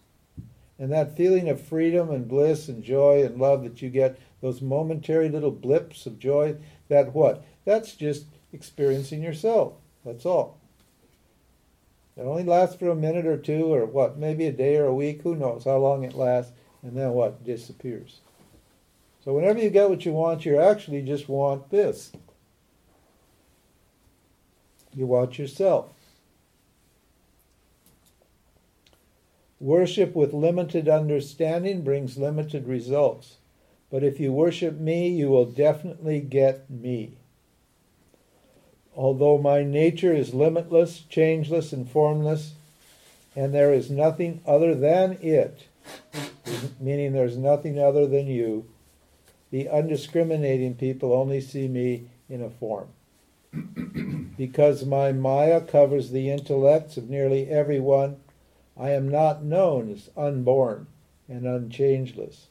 [0.80, 4.62] And that feeling of freedom and bliss and joy and love that you get, those
[4.62, 6.56] momentary little blips of joy,
[6.90, 7.44] that what?
[7.66, 9.74] That's just experiencing yourself.
[10.06, 10.60] That's all.
[12.16, 14.94] It only lasts for a minute or two, or what, maybe a day or a
[14.94, 18.22] week, who knows how long it lasts, and then what, disappears.
[19.24, 22.12] So whenever you get what you want, you actually just want this.
[24.94, 25.90] You want yourself.
[29.60, 33.38] Worship with limited understanding brings limited results.
[33.90, 37.18] But if you worship me, you will definitely get me.
[38.96, 42.54] Although my nature is limitless, changeless, and formless,
[43.36, 45.68] and there is nothing other than it,
[46.80, 48.66] meaning there's nothing other than you,
[49.52, 52.90] the undiscriminating people only see me in a form.
[54.38, 58.18] because my Maya covers the intellects of nearly everyone,
[58.80, 60.88] I am not known as unborn
[61.28, 62.48] and unchangeless.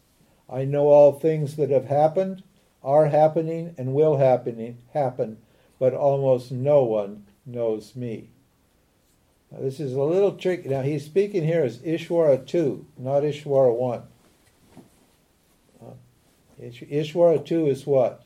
[0.49, 2.43] I know all things that have happened,
[2.83, 5.39] are happening, and will happening, happen
[5.79, 8.31] but almost no one knows me.
[9.51, 10.69] Now, this is a little tricky.
[10.69, 14.03] Now, he's speaking here as Ishwara 2, not Ishwara 1.
[15.81, 15.85] Uh,
[16.61, 18.25] Ishwara 2 is what?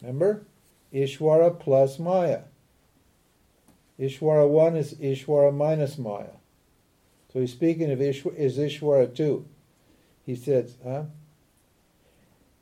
[0.00, 0.46] Remember?
[0.92, 2.42] Ishwara plus Maya.
[4.00, 6.35] Ishwara 1 is Ishwara minus Maya.
[7.36, 9.44] So he's speaking of Ishwara, is Ishwara 2.
[10.24, 11.02] He says, huh?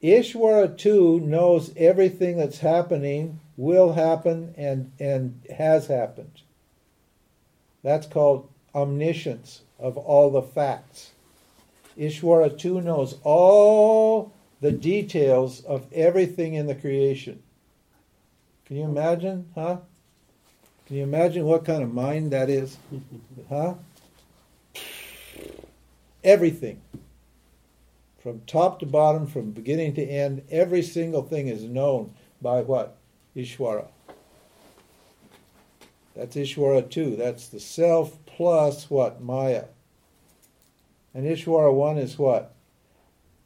[0.03, 6.43] Ishwara too knows everything that's happening, will happen, and, and has happened.
[7.85, 11.13] That's called omniscience of all the facts.
[11.97, 17.45] Ishwara too knows all the details of everything in the creation.
[18.65, 19.77] Can you imagine, huh?
[20.87, 22.77] Can you imagine what kind of mind that is?
[23.49, 23.75] Huh?
[26.25, 26.81] Everything.
[28.19, 32.97] From top to bottom, from beginning to end, every single thing is known by what?
[33.37, 33.87] Ishwara.
[36.17, 37.17] That's Ishwara too.
[37.17, 39.21] That's the self plus what?
[39.21, 39.65] Maya.
[41.13, 42.55] And Ishwara 1 is what?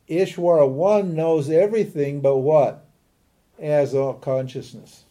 [0.08, 2.86] Ishwara 1 knows everything but what?
[3.58, 5.04] As all consciousness.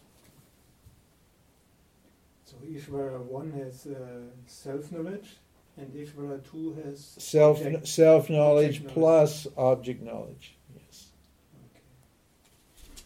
[2.45, 5.37] So Ishwara 1 has uh, self-knowledge
[5.77, 10.55] and Ishvara 2 has Self object- self knowledge object plus object knowledge.
[10.75, 11.07] Yes.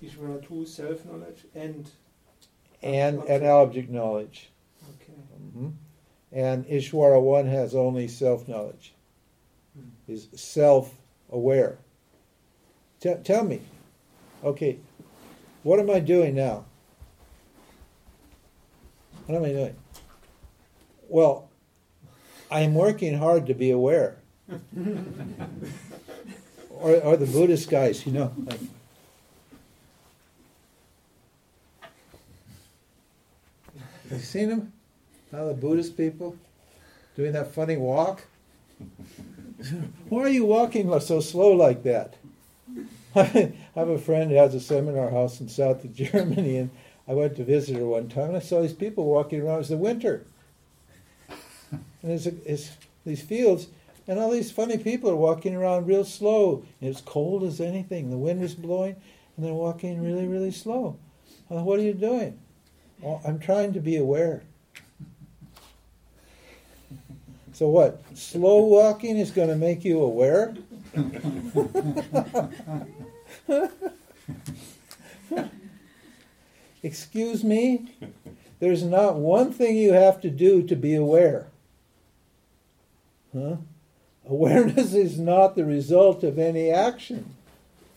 [0.02, 0.08] Okay.
[0.08, 1.90] Ishvara 2 self-knowledge and
[2.84, 3.44] And and Object.
[3.46, 4.50] object knowledge.
[4.90, 5.14] okay.
[5.54, 5.70] hmm
[6.32, 8.94] And Ishwara 1 has only self knowledge,
[9.76, 9.90] Hmm.
[10.08, 10.96] is self
[11.30, 11.78] aware.
[13.02, 13.62] T- tell me,
[14.44, 14.80] okay,
[15.64, 16.66] what am I doing now?
[19.28, 19.76] What am I doing?
[21.08, 21.50] Well,
[22.52, 24.18] I'm working hard to be aware.
[26.70, 28.34] or, or the Buddhist guys, you know.
[28.46, 28.60] Like,
[34.10, 34.74] have you seen them?
[35.32, 36.36] How the Buddhist people
[37.16, 38.26] doing that funny walk?
[40.10, 42.16] Why are you walking so slow like that?
[43.16, 46.70] I have a friend who has a seminar house in south of Germany, and
[47.08, 49.56] I went to visit her one time, and I saw these people walking around.
[49.56, 50.26] It was the winter,
[52.02, 52.72] and it's, it's
[53.06, 53.68] these fields,
[54.08, 56.66] and all these funny people are walking around real slow.
[56.82, 58.10] It's cold as anything.
[58.10, 58.96] The wind is blowing,
[59.36, 60.98] and they're walking really, really slow.
[61.50, 62.40] Thought, what are you doing?
[63.02, 64.44] Well, I'm trying to be aware.
[67.54, 68.02] So what?
[68.16, 70.56] Slow walking is going to make you aware?
[76.84, 77.92] Excuse me?
[78.60, 81.48] There's not one thing you have to do to be aware.
[83.34, 83.58] Huh?
[84.28, 87.36] Awareness is not the result of any action.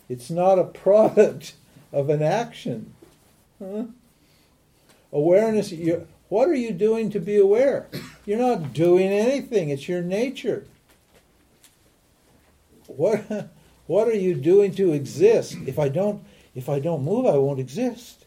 [0.09, 1.55] It's not a product
[1.93, 2.95] of an action.
[3.59, 3.85] Huh?
[5.12, 7.87] Awareness, you what are you doing to be aware?
[8.26, 9.68] You're not doing anything.
[9.68, 10.66] It's your nature.
[12.87, 13.51] What
[13.87, 15.57] what are you doing to exist?
[15.66, 16.24] If I don't
[16.55, 18.24] if I don't move, I won't exist.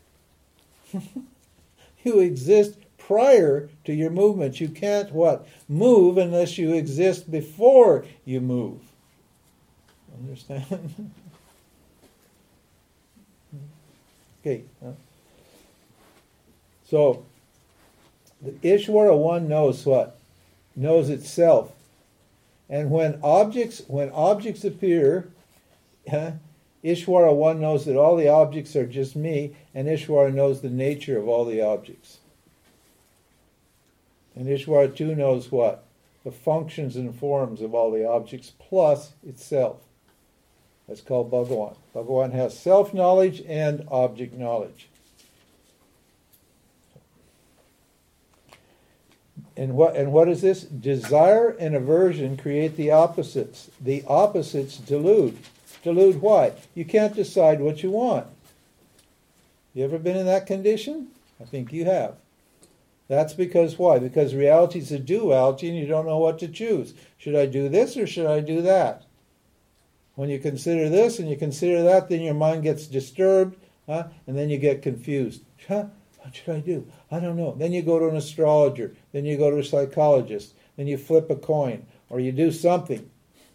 [2.03, 2.75] you exist
[3.07, 4.59] prior to your movement.
[4.59, 5.47] You can't what?
[5.69, 8.81] Move unless you exist before you move.
[10.19, 10.65] Understand?
[14.41, 14.63] okay.
[16.89, 17.25] So
[18.41, 20.19] the Ishwara one knows what?
[20.75, 21.71] Knows itself.
[22.69, 25.29] And when objects when objects appear,
[26.09, 26.31] huh,
[26.83, 31.17] Ishvara one knows that all the objects are just me, and Ishwara knows the nature
[31.17, 32.17] of all the objects.
[34.37, 35.83] And Ishwar too knows what?
[36.23, 39.77] The functions and forms of all the objects plus itself.
[40.87, 41.75] That's called Bhagawan.
[41.95, 44.89] Bhagawan has self knowledge and object knowledge.
[49.55, 50.61] And what and what is this?
[50.61, 53.71] Desire and aversion create the opposites.
[53.81, 55.39] The opposites delude.
[55.81, 56.53] Delude why?
[56.75, 58.27] You can't decide what you want.
[59.73, 61.07] You ever been in that condition?
[61.41, 62.17] I think you have.
[63.07, 63.99] That's because why?
[63.99, 66.93] Because reality is a duality and you don't know what to choose.
[67.17, 69.05] Should I do this or should I do that?
[70.15, 73.55] When you consider this and you consider that, then your mind gets disturbed,
[73.85, 74.07] huh?
[74.25, 75.43] and then you get confused.
[75.67, 75.85] Huh?
[76.19, 76.91] What should I do?
[77.09, 77.55] I don't know.
[77.55, 78.95] Then you go to an astrologer.
[79.13, 80.55] Then you go to a psychologist.
[80.75, 83.09] Then you flip a coin or you do something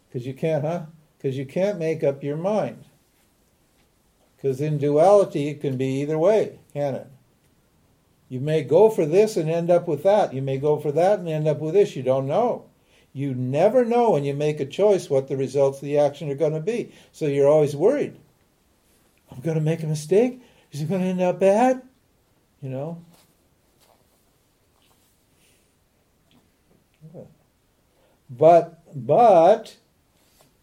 [0.08, 0.86] because you can't, huh?
[1.18, 2.84] Because you can't make up your mind.
[4.36, 7.06] Because in duality, it can be either way, can it?
[8.32, 10.32] You may go for this and end up with that.
[10.32, 11.94] You may go for that and end up with this.
[11.94, 12.64] You don't know.
[13.12, 16.34] You never know when you make a choice what the results of the action are
[16.34, 16.94] going to be.
[17.12, 18.16] So you're always worried.
[19.30, 20.40] I'm going to make a mistake.
[20.70, 21.82] Is it going to end up bad?
[22.62, 23.04] You know?
[28.30, 29.76] But, but,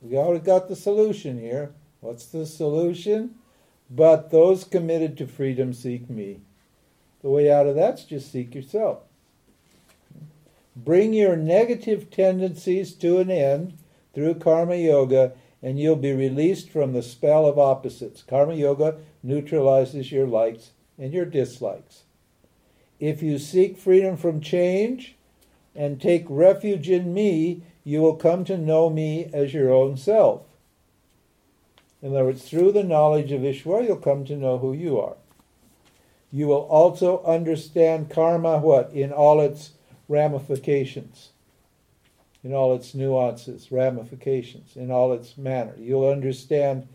[0.01, 1.76] we already got the solution here.
[1.99, 3.36] What's the solution?
[3.91, 6.41] But those committed to freedom seek me.
[7.22, 8.99] The way out of that's just seek yourself.
[10.76, 13.78] Bring your negative tendencies to an end
[14.13, 18.24] through karma yoga and you'll be released from the spell of opposites.
[18.24, 22.03] Karma Yoga neutralizes your likes and your dislikes.
[22.99, 25.15] If you seek freedom from change
[25.76, 30.43] and take refuge in me, you will come to know me as your own self.
[32.01, 35.15] In other words, through the knowledge of Ishwar, you'll come to know who you are.
[36.32, 38.91] You will also understand karma, what?
[38.91, 39.71] In all its
[40.07, 41.30] ramifications,
[42.43, 45.73] in all its nuances, ramifications, in all its manner.
[45.77, 46.88] You'll understand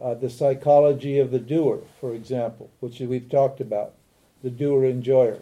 [0.00, 3.94] uh, the psychology of the doer, for example, which we've talked about,
[4.42, 5.40] the doer enjoyer.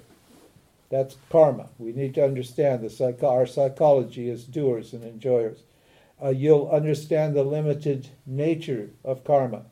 [0.90, 1.68] That's karma.
[1.78, 5.62] We need to understand the psych- our psychology as doers and enjoyers.
[6.22, 9.66] Uh, you'll understand the limited nature of karma,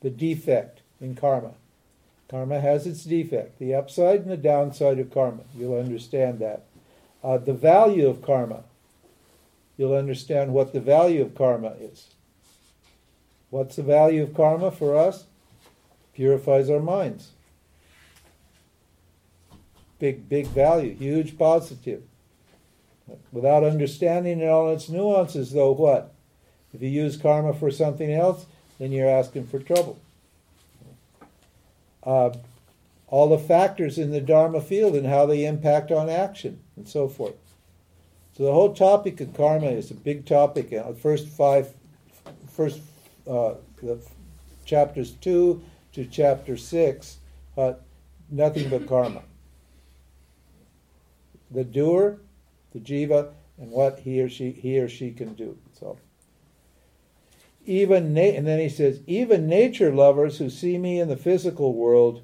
[0.00, 1.54] the defect in karma.
[2.32, 5.42] Karma has its defect, the upside and the downside of karma.
[5.54, 6.64] You'll understand that.
[7.22, 8.64] Uh, the value of karma.
[9.76, 12.08] You'll understand what the value of karma is.
[13.50, 15.26] What's the value of karma for us?
[16.14, 17.32] Purifies our minds.
[19.98, 22.02] Big, big value, huge positive.
[23.30, 26.14] Without understanding in all its nuances, though, what?
[26.72, 28.46] If you use karma for something else,
[28.78, 30.00] then you're asking for trouble.
[32.02, 32.30] Uh,
[33.06, 37.08] all the factors in the Dharma field and how they impact on action and so
[37.08, 37.34] forth.
[38.36, 40.70] So the whole topic of karma is a big topic.
[40.70, 41.74] The first five,
[42.50, 42.80] first
[43.28, 44.00] uh, the
[44.64, 47.18] chapters two to chapter six,
[47.58, 47.74] uh,
[48.30, 49.22] nothing but karma.
[51.50, 52.18] The doer,
[52.72, 55.58] the jiva, and what he or she he or she can do.
[55.78, 55.98] So
[57.64, 61.74] even na- and then he says even nature lovers who see me in the physical
[61.74, 62.22] world,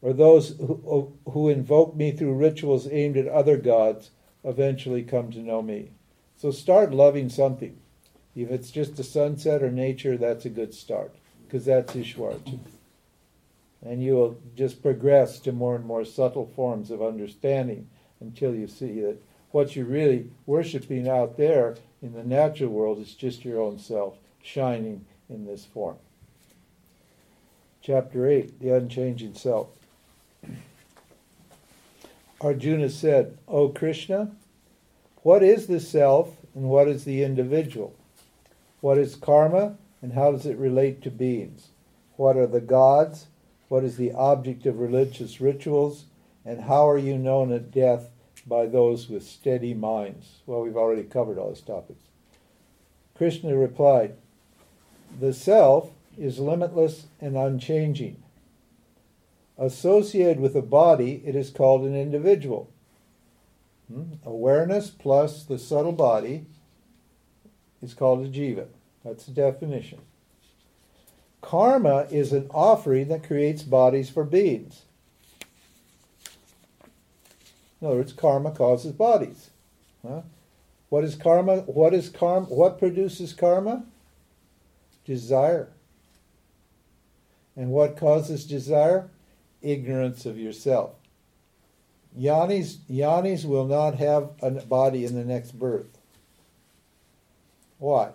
[0.00, 4.10] or those who, who invoke me through rituals aimed at other gods,
[4.44, 5.90] eventually come to know me.
[6.36, 7.78] So start loving something.
[8.36, 12.60] If it's just a sunset or nature, that's a good start because that's Ishwar too.
[13.84, 17.88] And you will just progress to more and more subtle forms of understanding
[18.20, 19.20] until you see that
[19.50, 24.18] what you're really worshiping out there in the natural world is just your own self
[24.42, 25.96] shining in this form.
[27.82, 29.68] Chapter 8 The Unchanging Self.
[32.40, 34.30] Arjuna said, O Krishna,
[35.22, 37.94] what is the self and what is the individual?
[38.80, 41.68] What is karma and how does it relate to beings?
[42.16, 43.26] What are the gods?
[43.68, 46.04] What is the object of religious rituals?
[46.44, 48.10] And how are you known at death
[48.46, 50.38] by those with steady minds?
[50.46, 52.04] Well, we've already covered all those topics.
[53.16, 54.14] Krishna replied,
[55.20, 58.22] The self is limitless and unchanging.
[59.56, 62.70] Associated with a body, it is called an individual.
[63.92, 64.14] Hmm?
[64.24, 66.46] Awareness plus the subtle body
[67.82, 68.66] is called a jiva.
[69.04, 70.00] That's the definition.
[71.40, 74.82] Karma is an offering that creates bodies for beings.
[77.80, 79.50] In other words, karma causes bodies.
[80.06, 80.22] Huh?
[80.88, 81.58] What is karma?
[81.60, 82.46] What is karma?
[82.46, 83.84] What produces karma?
[85.08, 85.70] Desire.
[87.56, 89.08] And what causes desire?
[89.62, 90.96] Ignorance of yourself.
[92.14, 95.96] Jnanis, jnanis will not have a body in the next birth.
[97.78, 98.10] Why?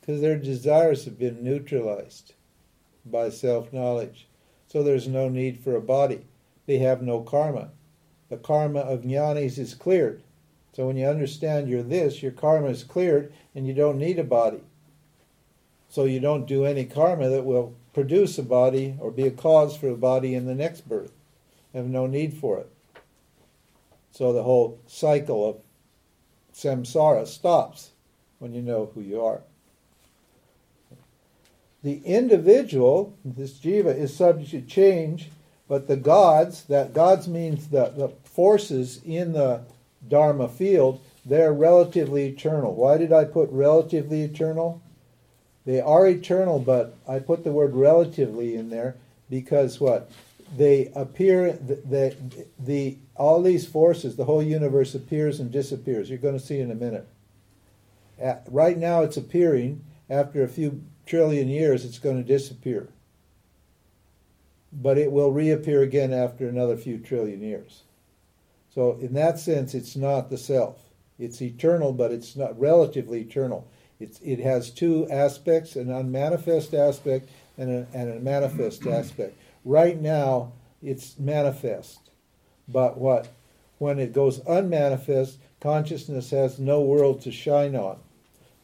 [0.00, 2.34] Because their desires have been neutralized
[3.04, 4.28] by self knowledge.
[4.68, 6.26] So there's no need for a body.
[6.66, 7.70] They have no karma.
[8.28, 10.22] The karma of jnanis is cleared.
[10.74, 14.24] So when you understand you're this, your karma is cleared and you don't need a
[14.24, 14.60] body.
[15.90, 19.76] So you don't do any karma that will produce a body or be a cause
[19.76, 21.12] for a body in the next birth.
[21.74, 22.70] You have no need for it.
[24.12, 25.56] So the whole cycle of
[26.54, 27.90] samsara stops
[28.38, 29.42] when you know who you are.
[31.82, 35.30] The individual, this jiva, is subject to change,
[35.68, 39.62] but the gods, that gods means the, the forces in the
[40.06, 42.74] Dharma field, they're relatively eternal.
[42.74, 44.82] Why did I put relatively eternal?
[45.66, 48.96] They are eternal, but I put the word relatively in there
[49.28, 50.10] because what?
[50.56, 52.16] They appear, the, the,
[52.58, 56.08] the all these forces, the whole universe appears and disappears.
[56.08, 57.06] You're going to see in a minute.
[58.18, 59.84] At, right now, it's appearing.
[60.08, 62.88] After a few trillion years, it's going to disappear.
[64.72, 67.82] But it will reappear again after another few trillion years.
[68.74, 70.78] So, in that sense, it's not the self.
[71.18, 73.68] It's eternal, but it's not relatively eternal.
[74.00, 77.28] It's, it has two aspects an unmanifest aspect
[77.58, 79.38] and a, and a manifest aspect.
[79.64, 82.00] Right now, it's manifest.
[82.66, 83.28] But what?
[83.78, 87.98] When it goes unmanifest, consciousness has no world to shine on.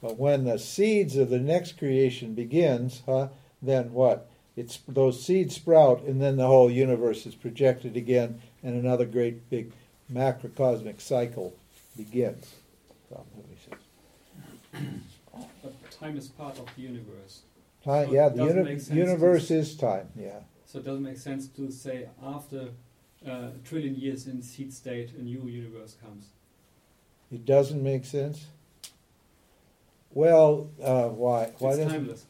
[0.03, 3.29] But when the seeds of the next creation begins, huh,
[3.61, 4.29] then what?
[4.57, 9.51] It's those seeds sprout, and then the whole universe is projected again, and another great
[9.51, 9.73] big
[10.13, 11.55] macrocosmic cycle
[11.97, 12.55] begins.
[13.11, 13.77] So, let me see.
[15.63, 17.43] But time is part of the universe.
[17.85, 20.09] Time, So yeah, the uni- to universe is time.
[20.17, 22.69] Yeah, So it doesn't make sense to say after
[23.27, 26.27] uh, a trillion years in seed state, a new universe comes.
[27.33, 28.47] it doesn't make sense.
[30.13, 31.53] Well, uh, why?
[31.59, 31.89] Why it's doesn't?
[31.89, 32.25] timeless.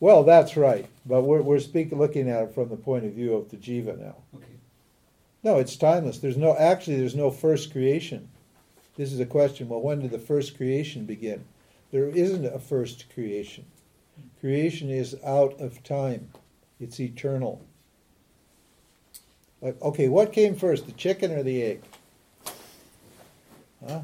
[0.00, 3.34] Well, that's right, but we're we're speaking, looking at it from the point of view
[3.34, 4.16] of the jiva now.
[4.34, 4.44] Okay.
[5.44, 6.18] No, it's timeless.
[6.18, 6.96] There's no actually.
[6.98, 8.28] There's no first creation.
[8.96, 9.68] This is a question.
[9.68, 11.44] Well, when did the first creation begin?
[11.92, 13.66] There isn't a first creation.
[14.40, 16.30] Creation is out of time.
[16.80, 17.64] It's eternal.
[19.60, 21.82] Like, okay, what came first, the chicken or the egg?
[23.86, 24.00] Huh?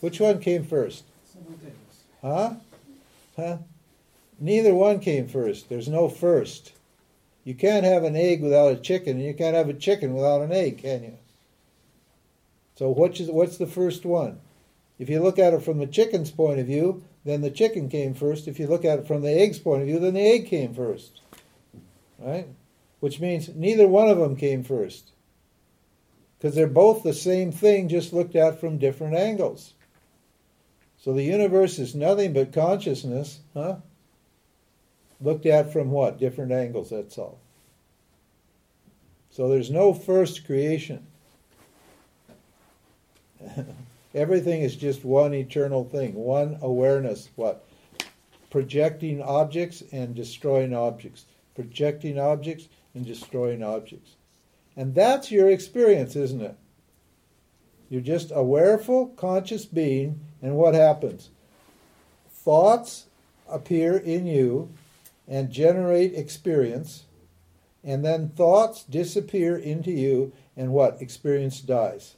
[0.00, 1.04] Which one came first?
[2.20, 2.54] Huh?
[3.36, 3.58] Huh?
[4.38, 5.68] Neither one came first.
[5.68, 6.72] There's no first.
[7.44, 10.42] You can't have an egg without a chicken, and you can't have a chicken without
[10.42, 11.18] an egg, can you?
[12.76, 14.40] So which is what's the first one?
[14.98, 18.14] If you look at it from the chicken's point of view, then the chicken came
[18.14, 18.48] first.
[18.48, 20.74] If you look at it from the egg's point of view, then the egg came
[20.74, 21.20] first.
[22.18, 22.48] Right?
[23.00, 25.12] Which means neither one of them came first.
[26.38, 29.74] Because they're both the same thing, just looked at from different angles.
[30.98, 33.76] So the universe is nothing but consciousness, huh?
[35.20, 36.18] Looked at from what?
[36.18, 37.38] Different angles, that's all.
[39.30, 41.06] So there's no first creation.
[44.18, 47.28] Everything is just one eternal thing, one awareness.
[47.36, 47.64] What?
[48.50, 51.26] Projecting objects and destroying objects.
[51.54, 54.16] Projecting objects and destroying objects.
[54.76, 56.56] And that's your experience, isn't it?
[57.88, 61.30] You're just a awareful, conscious being, and what happens?
[62.28, 63.06] Thoughts
[63.48, 64.68] appear in you
[65.28, 67.04] and generate experience,
[67.84, 71.00] and then thoughts disappear into you, and what?
[71.00, 72.16] Experience dies.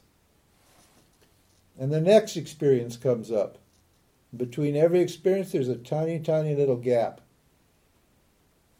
[1.81, 3.57] And the next experience comes up.
[4.37, 7.21] Between every experience, there's a tiny, tiny little gap.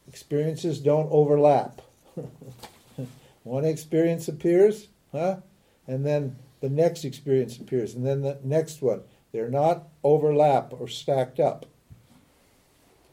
[0.08, 1.82] Experiences don't overlap.
[3.44, 5.38] One experience appears, huh?
[5.88, 9.02] And then the next experience appears, and then the next one.
[9.32, 11.66] They're not overlap or stacked up.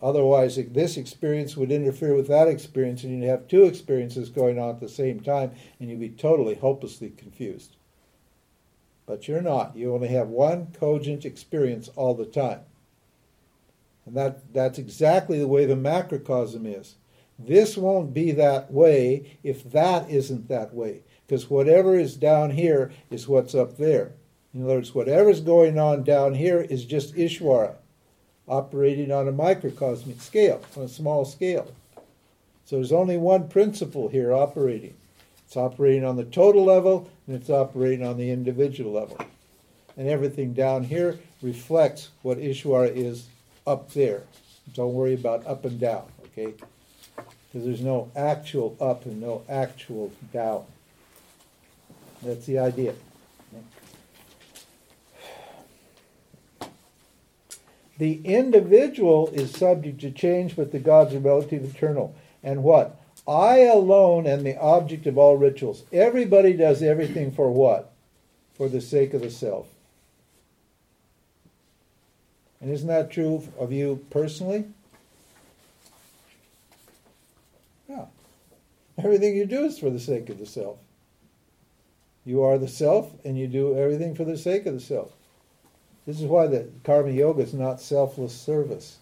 [0.02, 4.68] Otherwise, this experience would interfere with that experience, and you'd have two experiences going on
[4.68, 7.77] at the same time, and you'd be totally hopelessly confused.
[9.08, 9.74] But you're not.
[9.74, 12.60] You only have one cogent experience all the time.
[14.04, 16.96] And that, that's exactly the way the macrocosm is.
[17.38, 21.00] This won't be that way if that isn't that way.
[21.26, 24.12] Because whatever is down here is what's up there.
[24.52, 27.76] In other words, whatever's going on down here is just Ishwara
[28.46, 31.70] operating on a microcosmic scale, on a small scale.
[32.66, 34.94] So there's only one principle here operating.
[35.46, 39.18] It's operating on the total level and it's operating on the individual level.
[39.96, 43.26] And everything down here reflects what Ishwara is
[43.66, 44.22] up there.
[44.74, 46.54] Don't worry about up and down, okay?
[47.16, 50.64] Because there's no actual up and no actual down.
[52.22, 52.94] That's the idea.
[57.98, 62.14] The individual is subject to change, but the gods are relative eternal.
[62.42, 62.97] And what?
[63.28, 65.84] I alone am the object of all rituals.
[65.92, 67.92] Everybody does everything for what?
[68.54, 69.68] For the sake of the self.
[72.60, 74.64] And isn't that true of you personally?
[77.86, 78.06] Yeah.
[78.96, 80.78] Everything you do is for the sake of the self.
[82.24, 85.12] You are the self, and you do everything for the sake of the self.
[86.06, 88.98] This is why the karma yoga is not selfless service.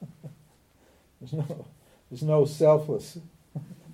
[1.20, 1.66] there's no,
[2.10, 3.18] there's no selfless.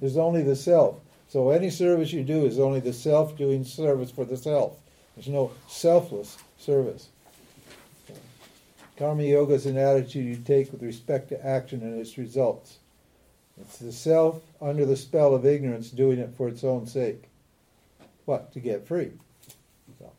[0.01, 1.01] There's only the self.
[1.28, 4.76] So any service you do is only the self doing service for the self.
[5.16, 7.09] There's no selfless service.
[8.97, 12.78] Karma yoga is an attitude you take with respect to action and its results.
[13.61, 17.24] It's the self under the spell of ignorance doing it for its own sake.
[18.24, 18.53] What?
[18.53, 19.12] To get free.
[19.99, 20.12] So,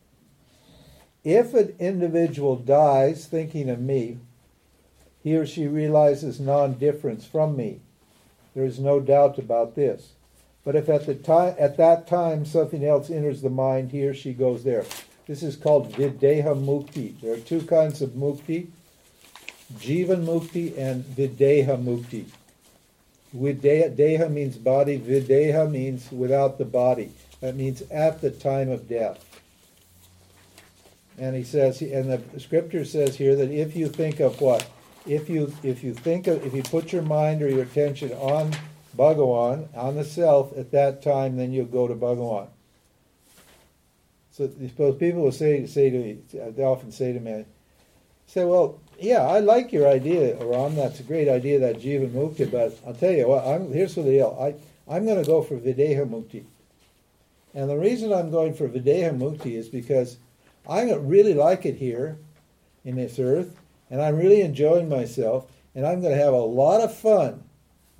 [1.23, 4.19] if an individual dies thinking of me,
[5.23, 7.81] he or she realizes non difference from me.
[8.55, 10.13] There is no doubt about this.
[10.63, 14.13] But if at the time at that time something else enters the mind, he or
[14.13, 14.85] she goes there.
[15.27, 17.19] This is called videha mukti.
[17.21, 18.67] There are two kinds of mukti:
[19.73, 22.25] jivan mukti and videha mukti.
[23.35, 24.97] Videha deha means body.
[24.97, 27.11] Videha means without the body.
[27.41, 29.23] That means at the time of death.
[31.17, 34.67] And he says, and the scripture says here that if you think of what,
[35.05, 38.55] if you if you think of if you put your mind or your attention on
[38.97, 42.47] Bhagawan, on the self at that time, then you'll go to Bhagawan.
[44.31, 47.45] So suppose people will say say to me, they often say to me,
[48.27, 50.75] say, well, yeah, I like your idea, Ram.
[50.75, 52.49] That's a great idea, that Jiva Mukti.
[52.49, 54.37] But I'll tell you what, I'm, here's the deal.
[54.39, 54.55] I
[54.93, 56.43] I'm going to go for Videha Mukti.
[57.53, 60.17] And the reason I'm going for Videha Mukti is because
[60.69, 62.17] I really like it here
[62.83, 63.57] in this earth,
[63.89, 67.43] and I'm really enjoying myself, and I'm going to have a lot of fun.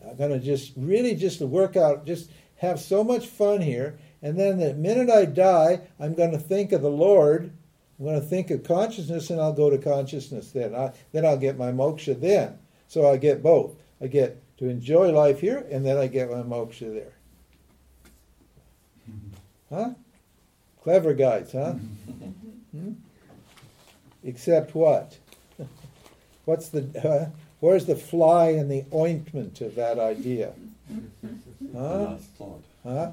[0.08, 3.98] I'm going to just really just work out, just have so much fun here.
[4.22, 7.52] And then the minute I die, I'm going to think of the Lord.
[8.00, 10.76] I'm going to think of consciousness, and I'll go to consciousness then.
[10.76, 12.58] I, then I'll get my moksha then.
[12.88, 13.76] So I get both.
[14.02, 17.14] I get to enjoy life here, and then I get my moksha there.
[19.70, 19.92] Huh?
[20.82, 21.74] Clever guys, huh?
[22.72, 22.94] Hmm?
[24.24, 25.18] Except what?
[26.46, 27.30] What's the uh,
[27.60, 30.54] where's the fly in the ointment of that idea?
[31.76, 32.16] Huh?
[32.86, 33.12] Huh?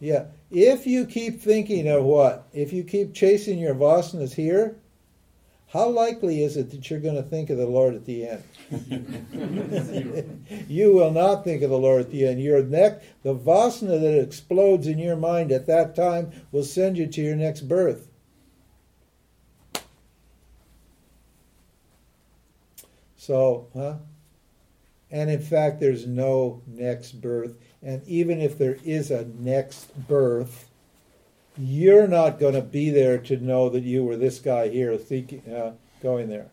[0.00, 0.24] Yeah.
[0.50, 2.46] If you keep thinking of what?
[2.52, 4.76] If you keep chasing your vasanas here,
[5.68, 8.44] how likely is it that you're going to think of the Lord at the end?
[10.68, 12.40] you will not think of the Lord at the end.
[12.40, 17.06] Your neck, the vasana that explodes in your mind at that time will send you
[17.08, 18.08] to your next birth.
[23.26, 23.96] So, huh?
[25.10, 27.56] And in fact, there's no next birth.
[27.82, 30.70] And even if there is a next birth,
[31.58, 35.42] you're not going to be there to know that you were this guy here thinking,
[35.52, 36.46] uh, going there.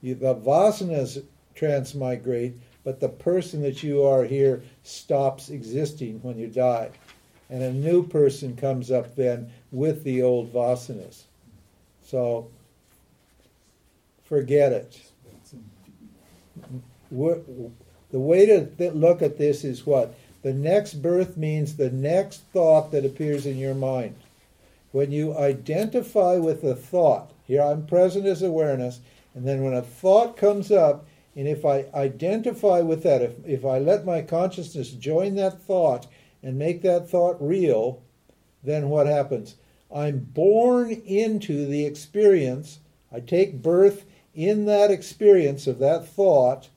[0.00, 1.22] You, the vasanas
[1.54, 6.92] transmigrate, but the person that you are here stops existing when you die.
[7.50, 11.24] And a new person comes up then with the old vasanas.
[12.02, 12.50] So
[14.28, 15.00] forget it.
[17.10, 20.14] The way to look at this is what?
[20.42, 24.14] The next birth means the next thought that appears in your mind.
[24.92, 29.00] When you identify with the thought, here I'm present as awareness,
[29.34, 33.64] and then when a thought comes up, and if I identify with that, if, if
[33.64, 36.06] I let my consciousness join that thought
[36.42, 38.02] and make that thought real,
[38.62, 39.56] then what happens?
[39.94, 42.80] I'm born into the experience.
[43.12, 44.04] I take birth
[44.38, 46.68] in that experience of that thought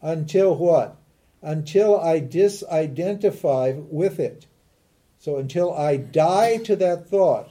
[0.00, 0.96] until what?
[1.42, 4.46] Until I disidentify with it.
[5.18, 7.50] So until I die to that thought.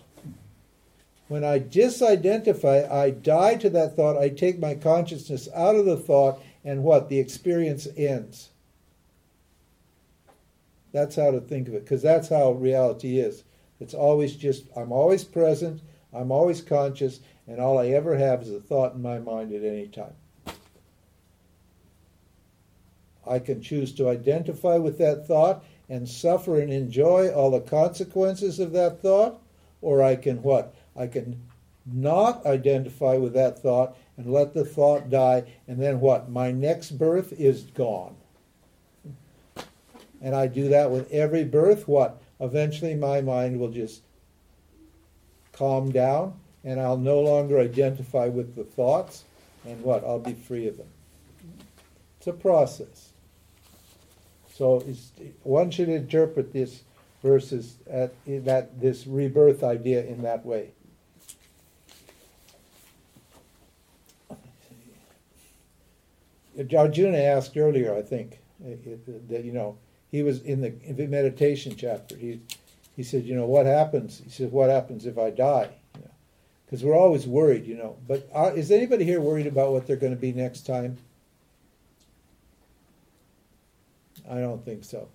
[1.28, 5.98] When I disidentify, I die to that thought, I take my consciousness out of the
[5.98, 7.10] thought, and what?
[7.10, 8.52] The experience ends.
[10.94, 13.44] That's how to think of it, because that's how reality is.
[13.82, 15.82] It's always just, I'm always present,
[16.14, 19.64] I'm always conscious, and all I ever have is a thought in my mind at
[19.64, 20.14] any time.
[23.26, 28.60] I can choose to identify with that thought and suffer and enjoy all the consequences
[28.60, 29.42] of that thought,
[29.82, 30.74] or I can what?
[30.96, 31.42] I can
[31.86, 36.30] not identify with that thought and let the thought die, and then what?
[36.30, 38.16] My next birth is gone.
[40.22, 41.88] And I do that with every birth.
[41.88, 42.22] What?
[42.40, 44.04] Eventually, my mind will just
[45.52, 49.26] calm down, and I'll no longer identify with the thoughts,
[49.66, 50.04] and what?
[50.04, 50.88] I'll be free of them.
[52.18, 53.10] It's a process.
[54.54, 54.84] So
[55.44, 56.84] one should interpret this
[57.22, 60.70] verses at uh, that this rebirth idea in that way.
[66.72, 68.96] Arjuna asked earlier, I think, uh, uh,
[69.30, 69.78] that you know
[70.12, 72.16] he was in the meditation chapter.
[72.16, 72.42] He
[72.96, 74.22] he said, you know, what happens?
[74.24, 75.70] He said, what happens if I die?
[76.74, 77.98] Because we're always worried, you know.
[78.08, 80.98] But are, is anybody here worried about what they're going to be next time?
[84.28, 85.08] I don't think so.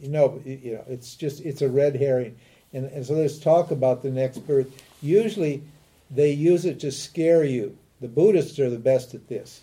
[0.00, 2.38] Know, you know, it's just it's a red herring,
[2.72, 4.68] and, and so there's talk about the next birth.
[5.02, 5.62] Usually,
[6.10, 9.60] they use it to scare you the Buddhists are the best at this.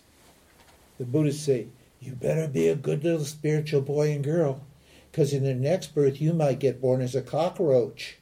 [0.99, 4.61] The Buddhists say, You better be a good little spiritual boy and girl,
[5.11, 8.20] because in the next birth you might get born as a cockroach.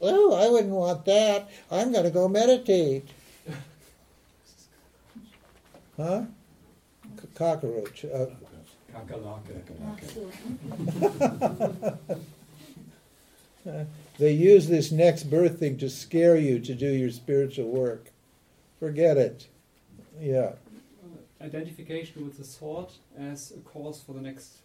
[0.00, 1.48] Oh, I wouldn't want that.
[1.70, 3.08] I'm going to go meditate.
[5.96, 6.24] Huh?
[7.20, 8.04] C- cockroach.
[8.04, 8.26] Uh,
[14.18, 18.12] they use this next birth thing to scare you to do your spiritual work.
[18.78, 19.48] Forget it.
[20.20, 20.52] Yeah.
[21.40, 24.58] Identification with the thought as a cause for the next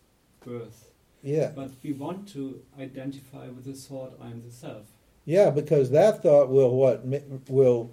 [0.46, 0.92] birth.
[1.24, 1.52] Yeah.
[1.56, 4.86] But we want to identify with the thought, I'm the self.
[5.26, 7.06] Yeah, because that thought will what
[7.48, 7.92] will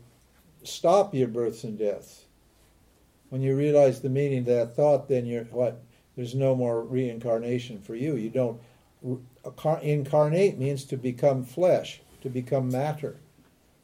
[0.63, 2.25] stop your births and deaths.
[3.29, 5.83] When you realize the meaning of that thought, then you're what?
[6.17, 8.17] There's no more reincarnation for you.
[8.17, 8.61] You don't
[9.83, 13.17] incarnate means to become flesh, to become matter.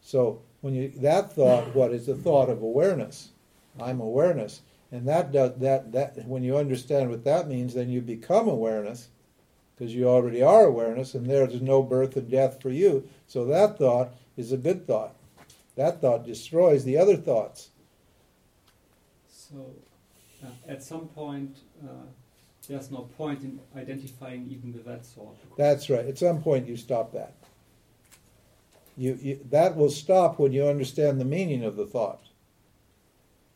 [0.00, 3.30] So when you that thought, what is the thought of awareness?
[3.80, 8.00] I'm awareness, and that does that that when you understand what that means, then you
[8.00, 9.08] become awareness,
[9.76, 13.08] because you already are awareness, and there's no birth and death for you.
[13.26, 15.14] So that thought is a good thought.
[15.76, 17.70] That thought destroys the other thoughts.
[19.28, 19.72] So
[20.44, 22.06] uh, at some point, uh,
[22.68, 25.36] there's no point in identifying even with that thought.
[25.56, 26.06] That's right.
[26.06, 27.34] At some point, you stop that.
[28.96, 32.22] You, you that will stop when you understand the meaning of the thought.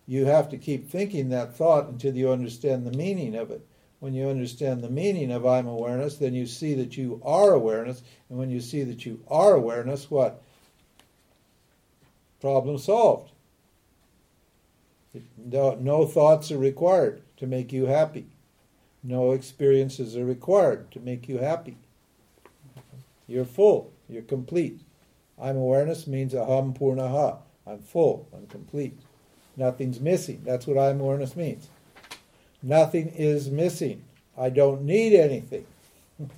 [0.07, 3.65] You have to keep thinking that thought until you understand the meaning of it.
[4.01, 8.03] When you understand the meaning of I'm awareness, then you see that you are awareness.
[8.29, 10.43] And when you see that you are awareness, what?
[12.41, 13.33] Problem solved.
[15.37, 18.27] No, no thoughts are required to make you happy.
[19.03, 21.77] No experiences are required to make you happy.
[23.27, 23.93] You're full.
[24.09, 24.81] You're complete.
[25.41, 27.39] I'm awareness means aham purnaha.
[27.67, 28.29] I'm full.
[28.35, 28.99] I'm complete.
[29.57, 30.43] Nothing's missing.
[30.45, 31.69] That's what I'm awareness means.
[32.63, 34.05] Nothing is missing.
[34.37, 35.67] I don't need anything.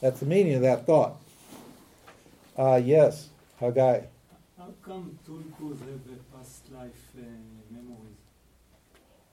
[0.00, 1.16] That's the meaning of that thought.
[2.56, 3.28] Uh, yes,
[3.60, 4.06] Hagai.
[4.58, 7.22] How come tulkus have a past life uh,
[7.70, 8.16] memories?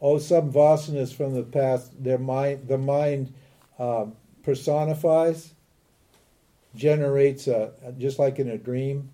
[0.01, 2.04] Oh, some vasanas from the past.
[2.04, 3.34] Their mind, the mind
[3.80, 5.54] um, personifies,
[6.76, 9.10] generates a just like in a dream.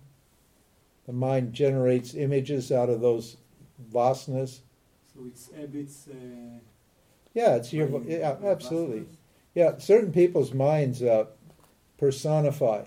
[1.06, 3.36] The mind generates images out of those
[3.92, 4.60] vasanas.
[5.26, 6.08] It's habits.
[6.10, 6.58] Uh,
[7.34, 9.06] yeah, it's your yeah, absolutely.
[9.54, 11.26] Yeah, certain people's minds uh,
[11.98, 12.84] personify.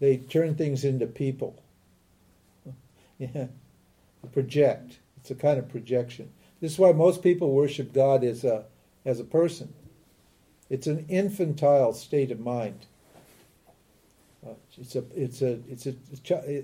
[0.00, 1.62] They turn things into people.
[3.18, 3.46] Yeah,
[4.34, 4.98] project.
[5.16, 6.30] It's a kind of projection.
[6.60, 8.66] This is why most people worship God as a
[9.06, 9.72] as a person.
[10.68, 12.84] It's an infantile state of mind.
[14.46, 15.94] Uh, it's a it's a it's a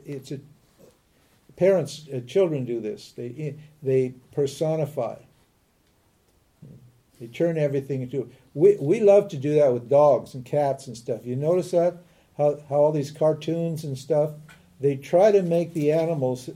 [0.04, 0.40] it's a
[1.56, 3.12] parents uh, children do this.
[3.12, 5.16] They they personify.
[7.20, 8.30] They turn everything into.
[8.54, 11.20] We we love to do that with dogs and cats and stuff.
[11.24, 11.98] You notice that
[12.36, 14.32] how how all these cartoons and stuff
[14.82, 16.50] they try to make the animals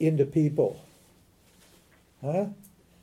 [0.00, 0.84] into people.
[2.20, 2.46] Huh?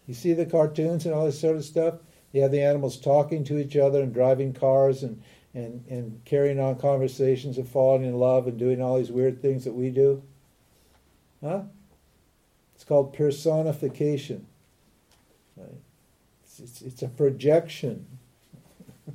[0.08, 1.96] You see the cartoons and all this sort of stuff?
[2.34, 5.22] You have the animals talking to each other and driving cars and,
[5.54, 9.64] and, and carrying on conversations and falling in love and doing all these weird things
[9.64, 10.22] that we do.
[11.44, 11.64] Huh?
[12.76, 14.46] It's called personification.
[15.58, 15.70] Right?
[16.44, 18.06] It's, it's, it's a projection.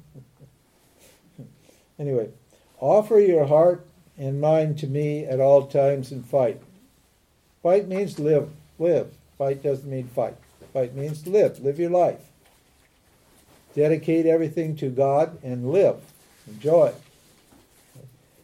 [1.98, 2.30] anyway,
[2.78, 3.86] offer your heart
[4.18, 6.60] and mind to me at all times and fight.
[7.62, 8.50] Fight means live.
[8.78, 9.14] Live.
[9.38, 10.36] Fight doesn't mean fight.
[10.72, 11.60] Fight means live.
[11.60, 12.20] Live your life.
[13.74, 16.00] Dedicate everything to God and live.
[16.46, 16.92] Enjoy.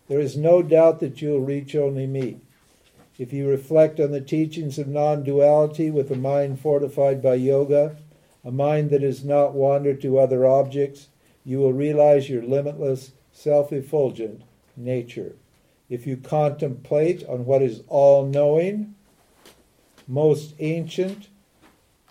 [0.09, 2.41] There is no doubt that you'll reach only me.
[3.19, 7.97] If you reflect on the teachings of non duality with a mind fortified by yoga,
[8.45, 11.09] a mind that has not wandered to other objects,
[11.45, 14.43] you will realize your limitless, self effulgent
[14.77, 15.37] nature.
[15.89, 18.95] If you contemplate on what is all knowing,
[20.09, 21.29] most ancient,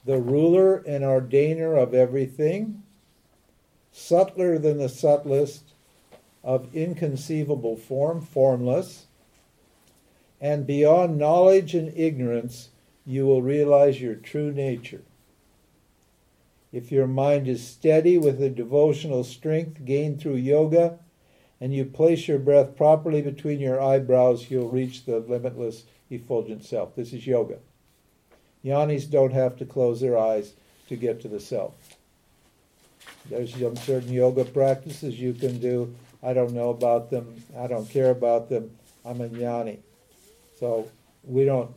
[0.06, 2.84] the ruler and ordainer of everything,
[3.92, 5.74] subtler than the subtlest,
[6.44, 9.06] of inconceivable form, formless,
[10.42, 12.70] and beyond knowledge and ignorance,
[13.06, 15.02] you will realize your true nature.
[16.72, 21.00] If your mind is steady with the devotional strength gained through yoga,
[21.62, 26.96] and you place your breath properly between your eyebrows, you'll reach the limitless, effulgent self.
[26.96, 27.58] This is yoga.
[28.64, 30.54] Jnanis don't have to close their eyes
[30.88, 31.74] to get to the self.
[33.30, 35.94] There's some certain yoga practices you can do.
[36.22, 37.44] I don't know about them.
[37.58, 38.72] I don't care about them.
[39.06, 39.80] I'm a jnani.
[40.60, 40.90] So
[41.24, 41.72] we don't,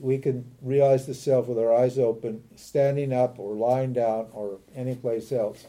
[0.00, 4.58] we can realize the self with our eyes open, standing up or lying down or
[4.74, 5.66] any place else.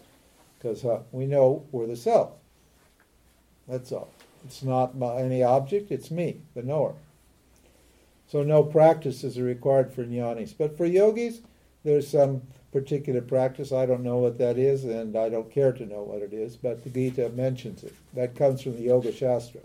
[0.58, 2.32] Because uh, we know we're the self.
[3.68, 4.12] That's all.
[4.46, 6.96] It's not my, any object, it's me, the knower.
[8.28, 10.54] So no practices are required for jnanis.
[10.58, 11.42] But for yogis,
[11.84, 12.42] there's some
[12.74, 13.72] particular practice.
[13.72, 16.58] I don't know what that is, and I don't care to know what it is,
[16.58, 17.94] but the Gita mentions it.
[18.16, 19.62] That comes from the Yoga Shastra.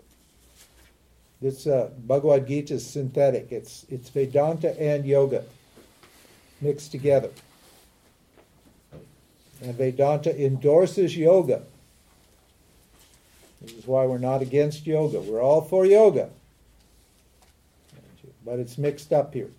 [1.41, 3.51] This uh, Bhagavad Gita is synthetic.
[3.51, 5.43] It's, it's Vedanta and yoga
[6.59, 7.29] mixed together.
[9.61, 11.63] And Vedanta endorses yoga.
[13.61, 15.21] This is why we're not against yoga.
[15.21, 16.29] We're all for yoga.
[18.45, 19.49] But it's mixed up here.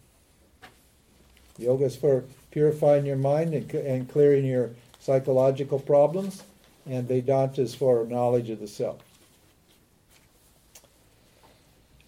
[1.59, 6.43] Yoga is for purifying your mind and, and clearing your psychological problems,
[6.87, 9.01] and Vedanta is for knowledge of the self.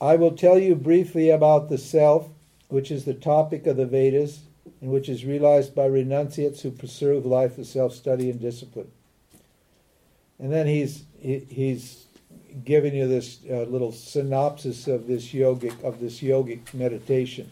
[0.00, 2.28] I will tell you briefly about the self,
[2.68, 4.40] which is the topic of the Vedas
[4.80, 8.90] and which is realized by renunciates who pursue life of self study and discipline.
[10.38, 12.06] And then he's he, he's
[12.64, 17.50] giving you this uh, little synopsis of this yogic of this yogic meditation.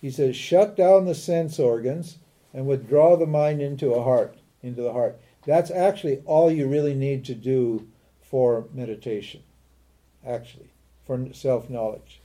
[0.00, 2.18] He says, "Shut down the sense organs
[2.52, 6.94] and withdraw the mind into a heart, into the heart." That's actually all you really
[6.94, 7.88] need to do
[8.20, 9.42] for meditation.
[10.24, 10.70] Actually,
[11.04, 12.20] for self knowledge.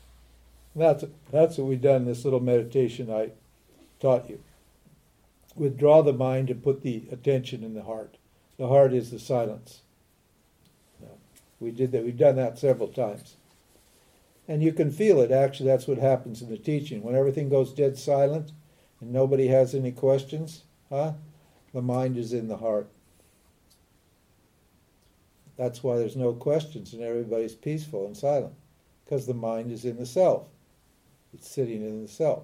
[0.76, 2.03] That's that's what we've done.
[2.03, 3.32] in This little meditation I
[3.99, 4.39] taught you.
[5.55, 8.17] Withdraw the mind and put the attention in the heart.
[8.57, 9.82] The heart is the silence.
[11.59, 12.03] We did that.
[12.03, 13.36] We've done that several times.
[14.52, 15.32] And you can feel it.
[15.32, 17.04] Actually, that's what happens in the teaching.
[17.04, 18.52] When everything goes dead silent
[18.99, 21.14] and nobody has any questions, huh?
[21.74, 22.89] The mind is in the heart.
[25.56, 28.52] That's why there's no questions and everybody's peaceful and silent.
[29.06, 30.47] Because the mind is in the self.
[31.34, 32.43] It's sitting in the self.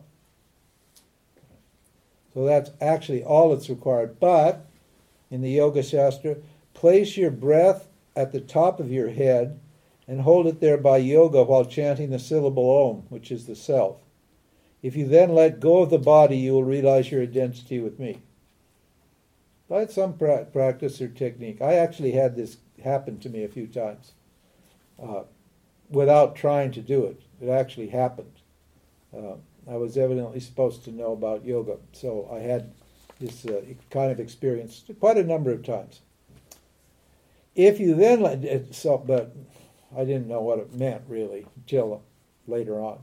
[2.34, 4.18] So that's actually all that's required.
[4.18, 4.66] But
[5.30, 6.38] in the Yoga Shastra,
[6.74, 9.60] place your breath at the top of your head
[10.08, 13.98] and hold it there by yoga while chanting the syllable Om, which is the self.
[14.82, 18.22] If you then let go of the body, you will realize your identity with me.
[19.68, 21.62] By some pra- practice or technique.
[21.62, 24.14] I actually had this happen to me a few times
[25.02, 25.24] uh,
[25.90, 27.22] without trying to do it.
[27.42, 28.32] It actually happened.
[29.16, 29.36] Uh,
[29.70, 32.72] I was evidently supposed to know about yoga, so I had
[33.20, 36.02] this uh, kind of experience quite a number of times.
[37.56, 39.36] If you then let it so, but
[39.96, 42.04] I didn't know what it meant really until
[42.48, 43.00] later on.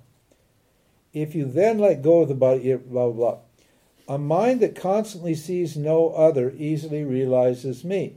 [1.13, 3.39] If you then let go of the body, blah blah blah.
[4.07, 8.17] A mind that constantly sees no other easily realizes me.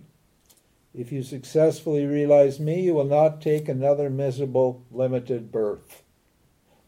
[0.93, 6.03] If you successfully realize me, you will not take another miserable, limited birth.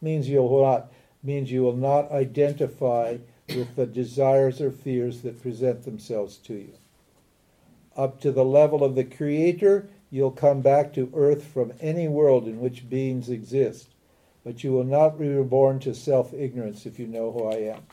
[0.01, 3.17] Means you will not means you will not identify
[3.49, 6.73] with the desires or fears that present themselves to you.
[7.95, 12.47] Up to the level of the Creator, you'll come back to earth from any world
[12.47, 13.89] in which beings exist,
[14.43, 17.84] but you will not be reborn to self ignorance if you know who I am.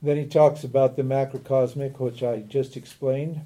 [0.00, 3.40] Then he talks about the macrocosmic, which I just explained.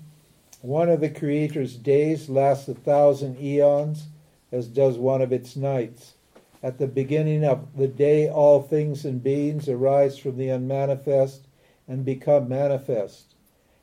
[0.61, 4.09] One of the Creator's days lasts a thousand eons,
[4.53, 6.14] as does one of its nights.
[6.62, 11.46] At the beginning of the day, all things and beings arise from the unmanifest
[11.88, 13.34] and become manifest.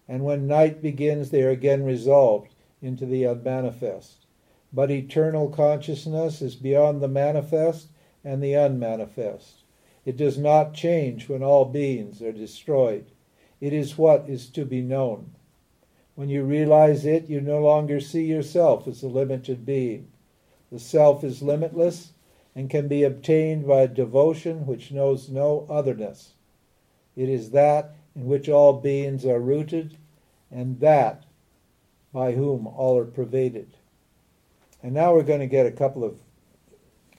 [0.07, 4.25] And when night begins, they are again resolved into the unmanifest.
[4.71, 7.87] But eternal consciousness is beyond the manifest
[8.23, 9.63] and the unmanifest.
[10.05, 13.05] It does not change when all beings are destroyed.
[13.59, 15.31] It is what is to be known.
[16.15, 20.07] When you realize it, you no longer see yourself as a limited being.
[20.71, 22.13] The self is limitless
[22.55, 26.33] and can be obtained by a devotion which knows no otherness.
[27.15, 29.97] It is that in which all beings are rooted,
[30.51, 31.25] and that
[32.13, 33.69] by whom all are pervaded.
[34.81, 36.17] And now we're going to get a couple of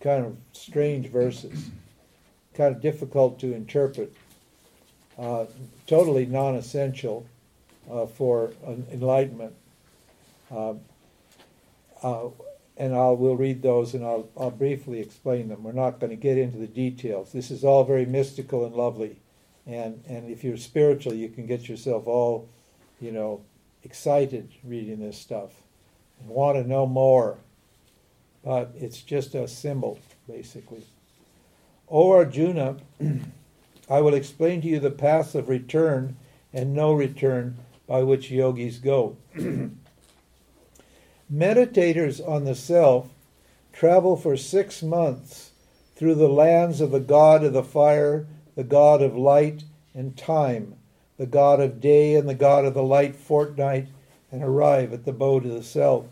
[0.00, 1.70] kind of strange verses,
[2.54, 4.14] kind of difficult to interpret,
[5.18, 5.44] uh,
[5.86, 7.26] totally non essential
[7.90, 8.52] uh, for
[8.90, 9.54] enlightenment.
[10.50, 10.74] Uh,
[12.02, 12.28] uh
[12.80, 15.62] and I'll we'll read those and I'll I'll briefly explain them.
[15.62, 17.30] We're not going to get into the details.
[17.30, 19.18] This is all very mystical and lovely,
[19.66, 22.48] and and if you're spiritual, you can get yourself all,
[22.98, 23.42] you know,
[23.84, 25.50] excited reading this stuff,
[26.20, 27.38] and want to know more.
[28.44, 30.84] But it's just a symbol, basically.
[31.88, 32.76] O Arjuna,
[33.90, 36.16] I will explain to you the paths of return
[36.52, 37.56] and no return
[37.86, 39.16] by which yogis go.
[41.32, 43.10] Meditators on the self
[43.72, 45.50] travel for six months
[45.96, 48.26] through the lands of the god of the fire,
[48.56, 49.64] the god of light
[49.94, 50.74] and time,
[51.20, 53.86] the god of day and the god of the light fortnight,
[54.32, 56.06] and arrive at the abode of the self.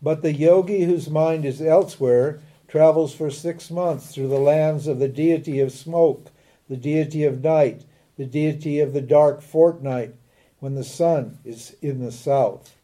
[0.00, 4.98] But the yogi whose mind is elsewhere travels for six months through the lands of
[4.98, 6.30] the deity of smoke,
[6.68, 7.82] the deity of night,
[8.16, 10.14] the deity of the dark fortnight,
[10.60, 12.74] when the sun is in the south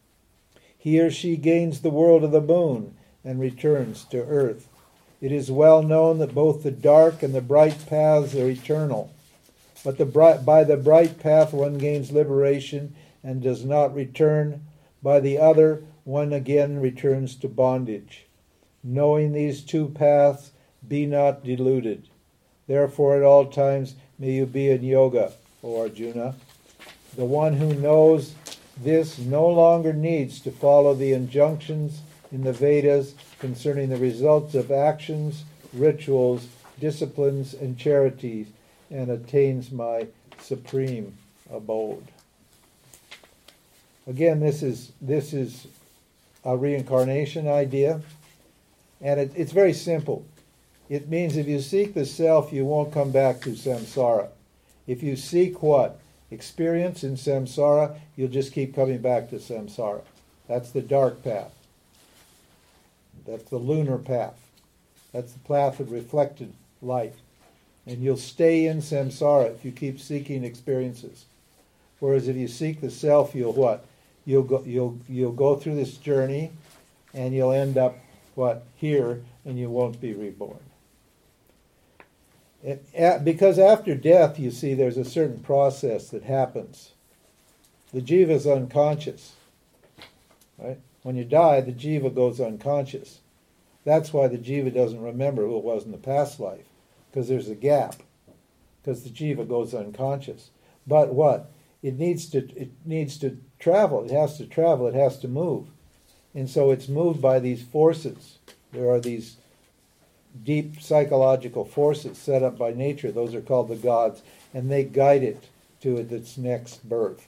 [0.79, 4.69] he or she gains the world of the moon and returns to earth.
[5.19, 9.13] It is well known that both the dark and the bright paths are eternal.
[9.83, 14.65] But the bright, by the bright path one gains liberation and does not return.
[15.01, 18.25] By the other, one again returns to bondage.
[18.83, 20.51] Knowing these two paths,
[20.87, 22.07] be not deluded.
[22.67, 26.35] Therefore, at all times, may you be in yoga, O Arjuna.
[27.15, 28.33] The one who knows
[28.81, 32.01] this no longer needs to follow the injunctions
[32.31, 36.47] in the Vedas concerning the results of actions, rituals,
[36.79, 38.47] disciplines, and charities,
[38.89, 40.07] and attains my
[40.39, 41.17] supreme
[41.51, 42.05] abode.
[44.07, 45.67] Again, this is this is
[46.43, 48.01] a reincarnation idea,
[49.01, 50.25] and it, it's very simple.
[50.89, 54.29] It means if you seek the self, you won't come back to samsara.
[54.87, 55.99] If you seek what?
[56.31, 60.01] Experience in samsara, you'll just keep coming back to samsara.
[60.47, 61.53] That's the dark path.
[63.27, 64.39] That's the lunar path.
[65.13, 67.13] That's the path of reflected light.
[67.89, 71.25] And you'll stay in samsara if you keep seeking experiences.
[71.99, 73.83] Whereas if you seek the self, you'll what?
[74.25, 76.51] You'll go, you'll, you'll go through this journey
[77.15, 77.97] and you'll end up,
[78.35, 78.63] what?
[78.75, 80.59] Here, and you won't be reborn.
[82.63, 82.85] It,
[83.23, 86.91] because after death, you see, there's a certain process that happens.
[87.91, 89.33] The jiva is unconscious.
[90.59, 90.77] Right?
[91.01, 93.19] When you die, the jiva goes unconscious.
[93.83, 96.67] That's why the jiva doesn't remember who it was in the past life,
[97.09, 97.95] because there's a gap,
[98.81, 100.49] because the jiva goes unconscious.
[100.85, 101.51] But what?
[101.81, 104.03] It needs to it needs to travel.
[104.03, 104.87] It has to travel.
[104.87, 105.67] It has to move,
[106.33, 108.39] and so it's moved by these forces.
[108.71, 109.37] There are these
[110.43, 113.11] deep psychological forces set up by nature.
[113.11, 114.21] Those are called the gods,
[114.53, 115.45] and they guide it
[115.81, 117.27] to its next birth.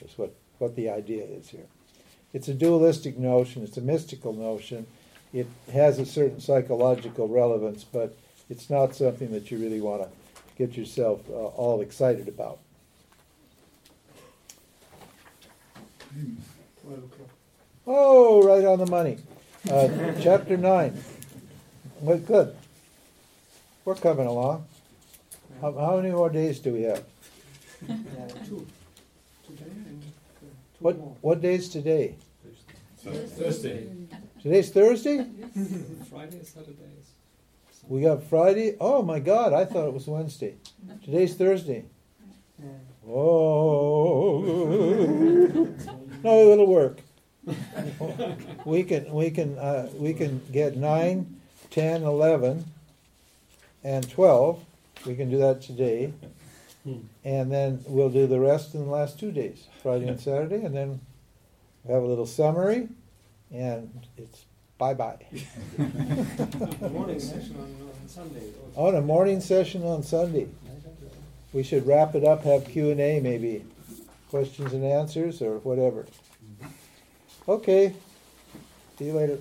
[0.00, 1.66] That's what, what the idea is here.
[2.32, 4.86] It's a dualistic notion, it's a mystical notion.
[5.32, 8.16] It has a certain psychological relevance, but
[8.50, 10.08] it's not something that you really want to
[10.56, 12.58] get yourself uh, all excited about.
[17.86, 19.18] Oh, right on the money.
[19.70, 19.88] Uh,
[20.20, 21.02] chapter 9.
[22.00, 22.56] Well, good.
[23.84, 24.66] We're coming along.
[25.60, 27.04] How, how many more days do we have?
[27.86, 28.66] two.
[29.46, 30.02] Today and
[30.40, 30.46] two
[30.78, 31.16] What more.
[31.20, 32.14] what day is today?
[32.98, 33.88] Thursday.
[34.40, 35.26] Today's Thursday?
[36.10, 37.13] Friday, is Saturdays.
[37.86, 38.76] We got Friday.
[38.80, 39.52] Oh my God!
[39.52, 40.54] I thought it was Wednesday.
[41.04, 41.84] Today's Thursday.
[43.06, 44.40] Oh
[46.22, 47.00] no, it'll work.
[48.64, 52.64] We can we can uh, we can get nine, ten, eleven,
[53.82, 54.64] and twelve.
[55.04, 56.14] We can do that today,
[57.22, 60.74] and then we'll do the rest in the last two days, Friday and Saturday, and
[60.74, 61.02] then
[61.84, 62.88] we have a little summary,
[63.52, 64.46] and it's
[64.78, 65.18] bye bye.
[66.80, 68.42] Morning session on, uh, on Sunday.
[68.74, 68.88] also.
[68.88, 70.48] On a morning session on Sunday.
[71.52, 73.64] We should wrap it up, have Q and A maybe,
[74.28, 76.06] questions and answers or whatever.
[77.46, 77.94] Okay,
[78.98, 79.38] see you later.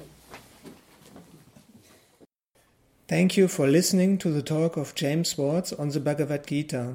[3.07, 6.93] Thank you for listening to the talk of James Swartz on the Bhagavad Gita,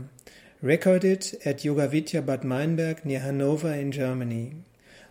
[0.63, 4.55] recorded at Yoga Vidya Bad Meinberg near Hanover in Germany.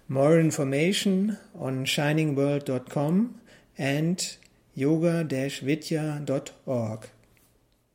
[0.10, 3.42] More information on shiningworld.com
[3.78, 4.38] and
[4.74, 7.10] yoga-vidya.org.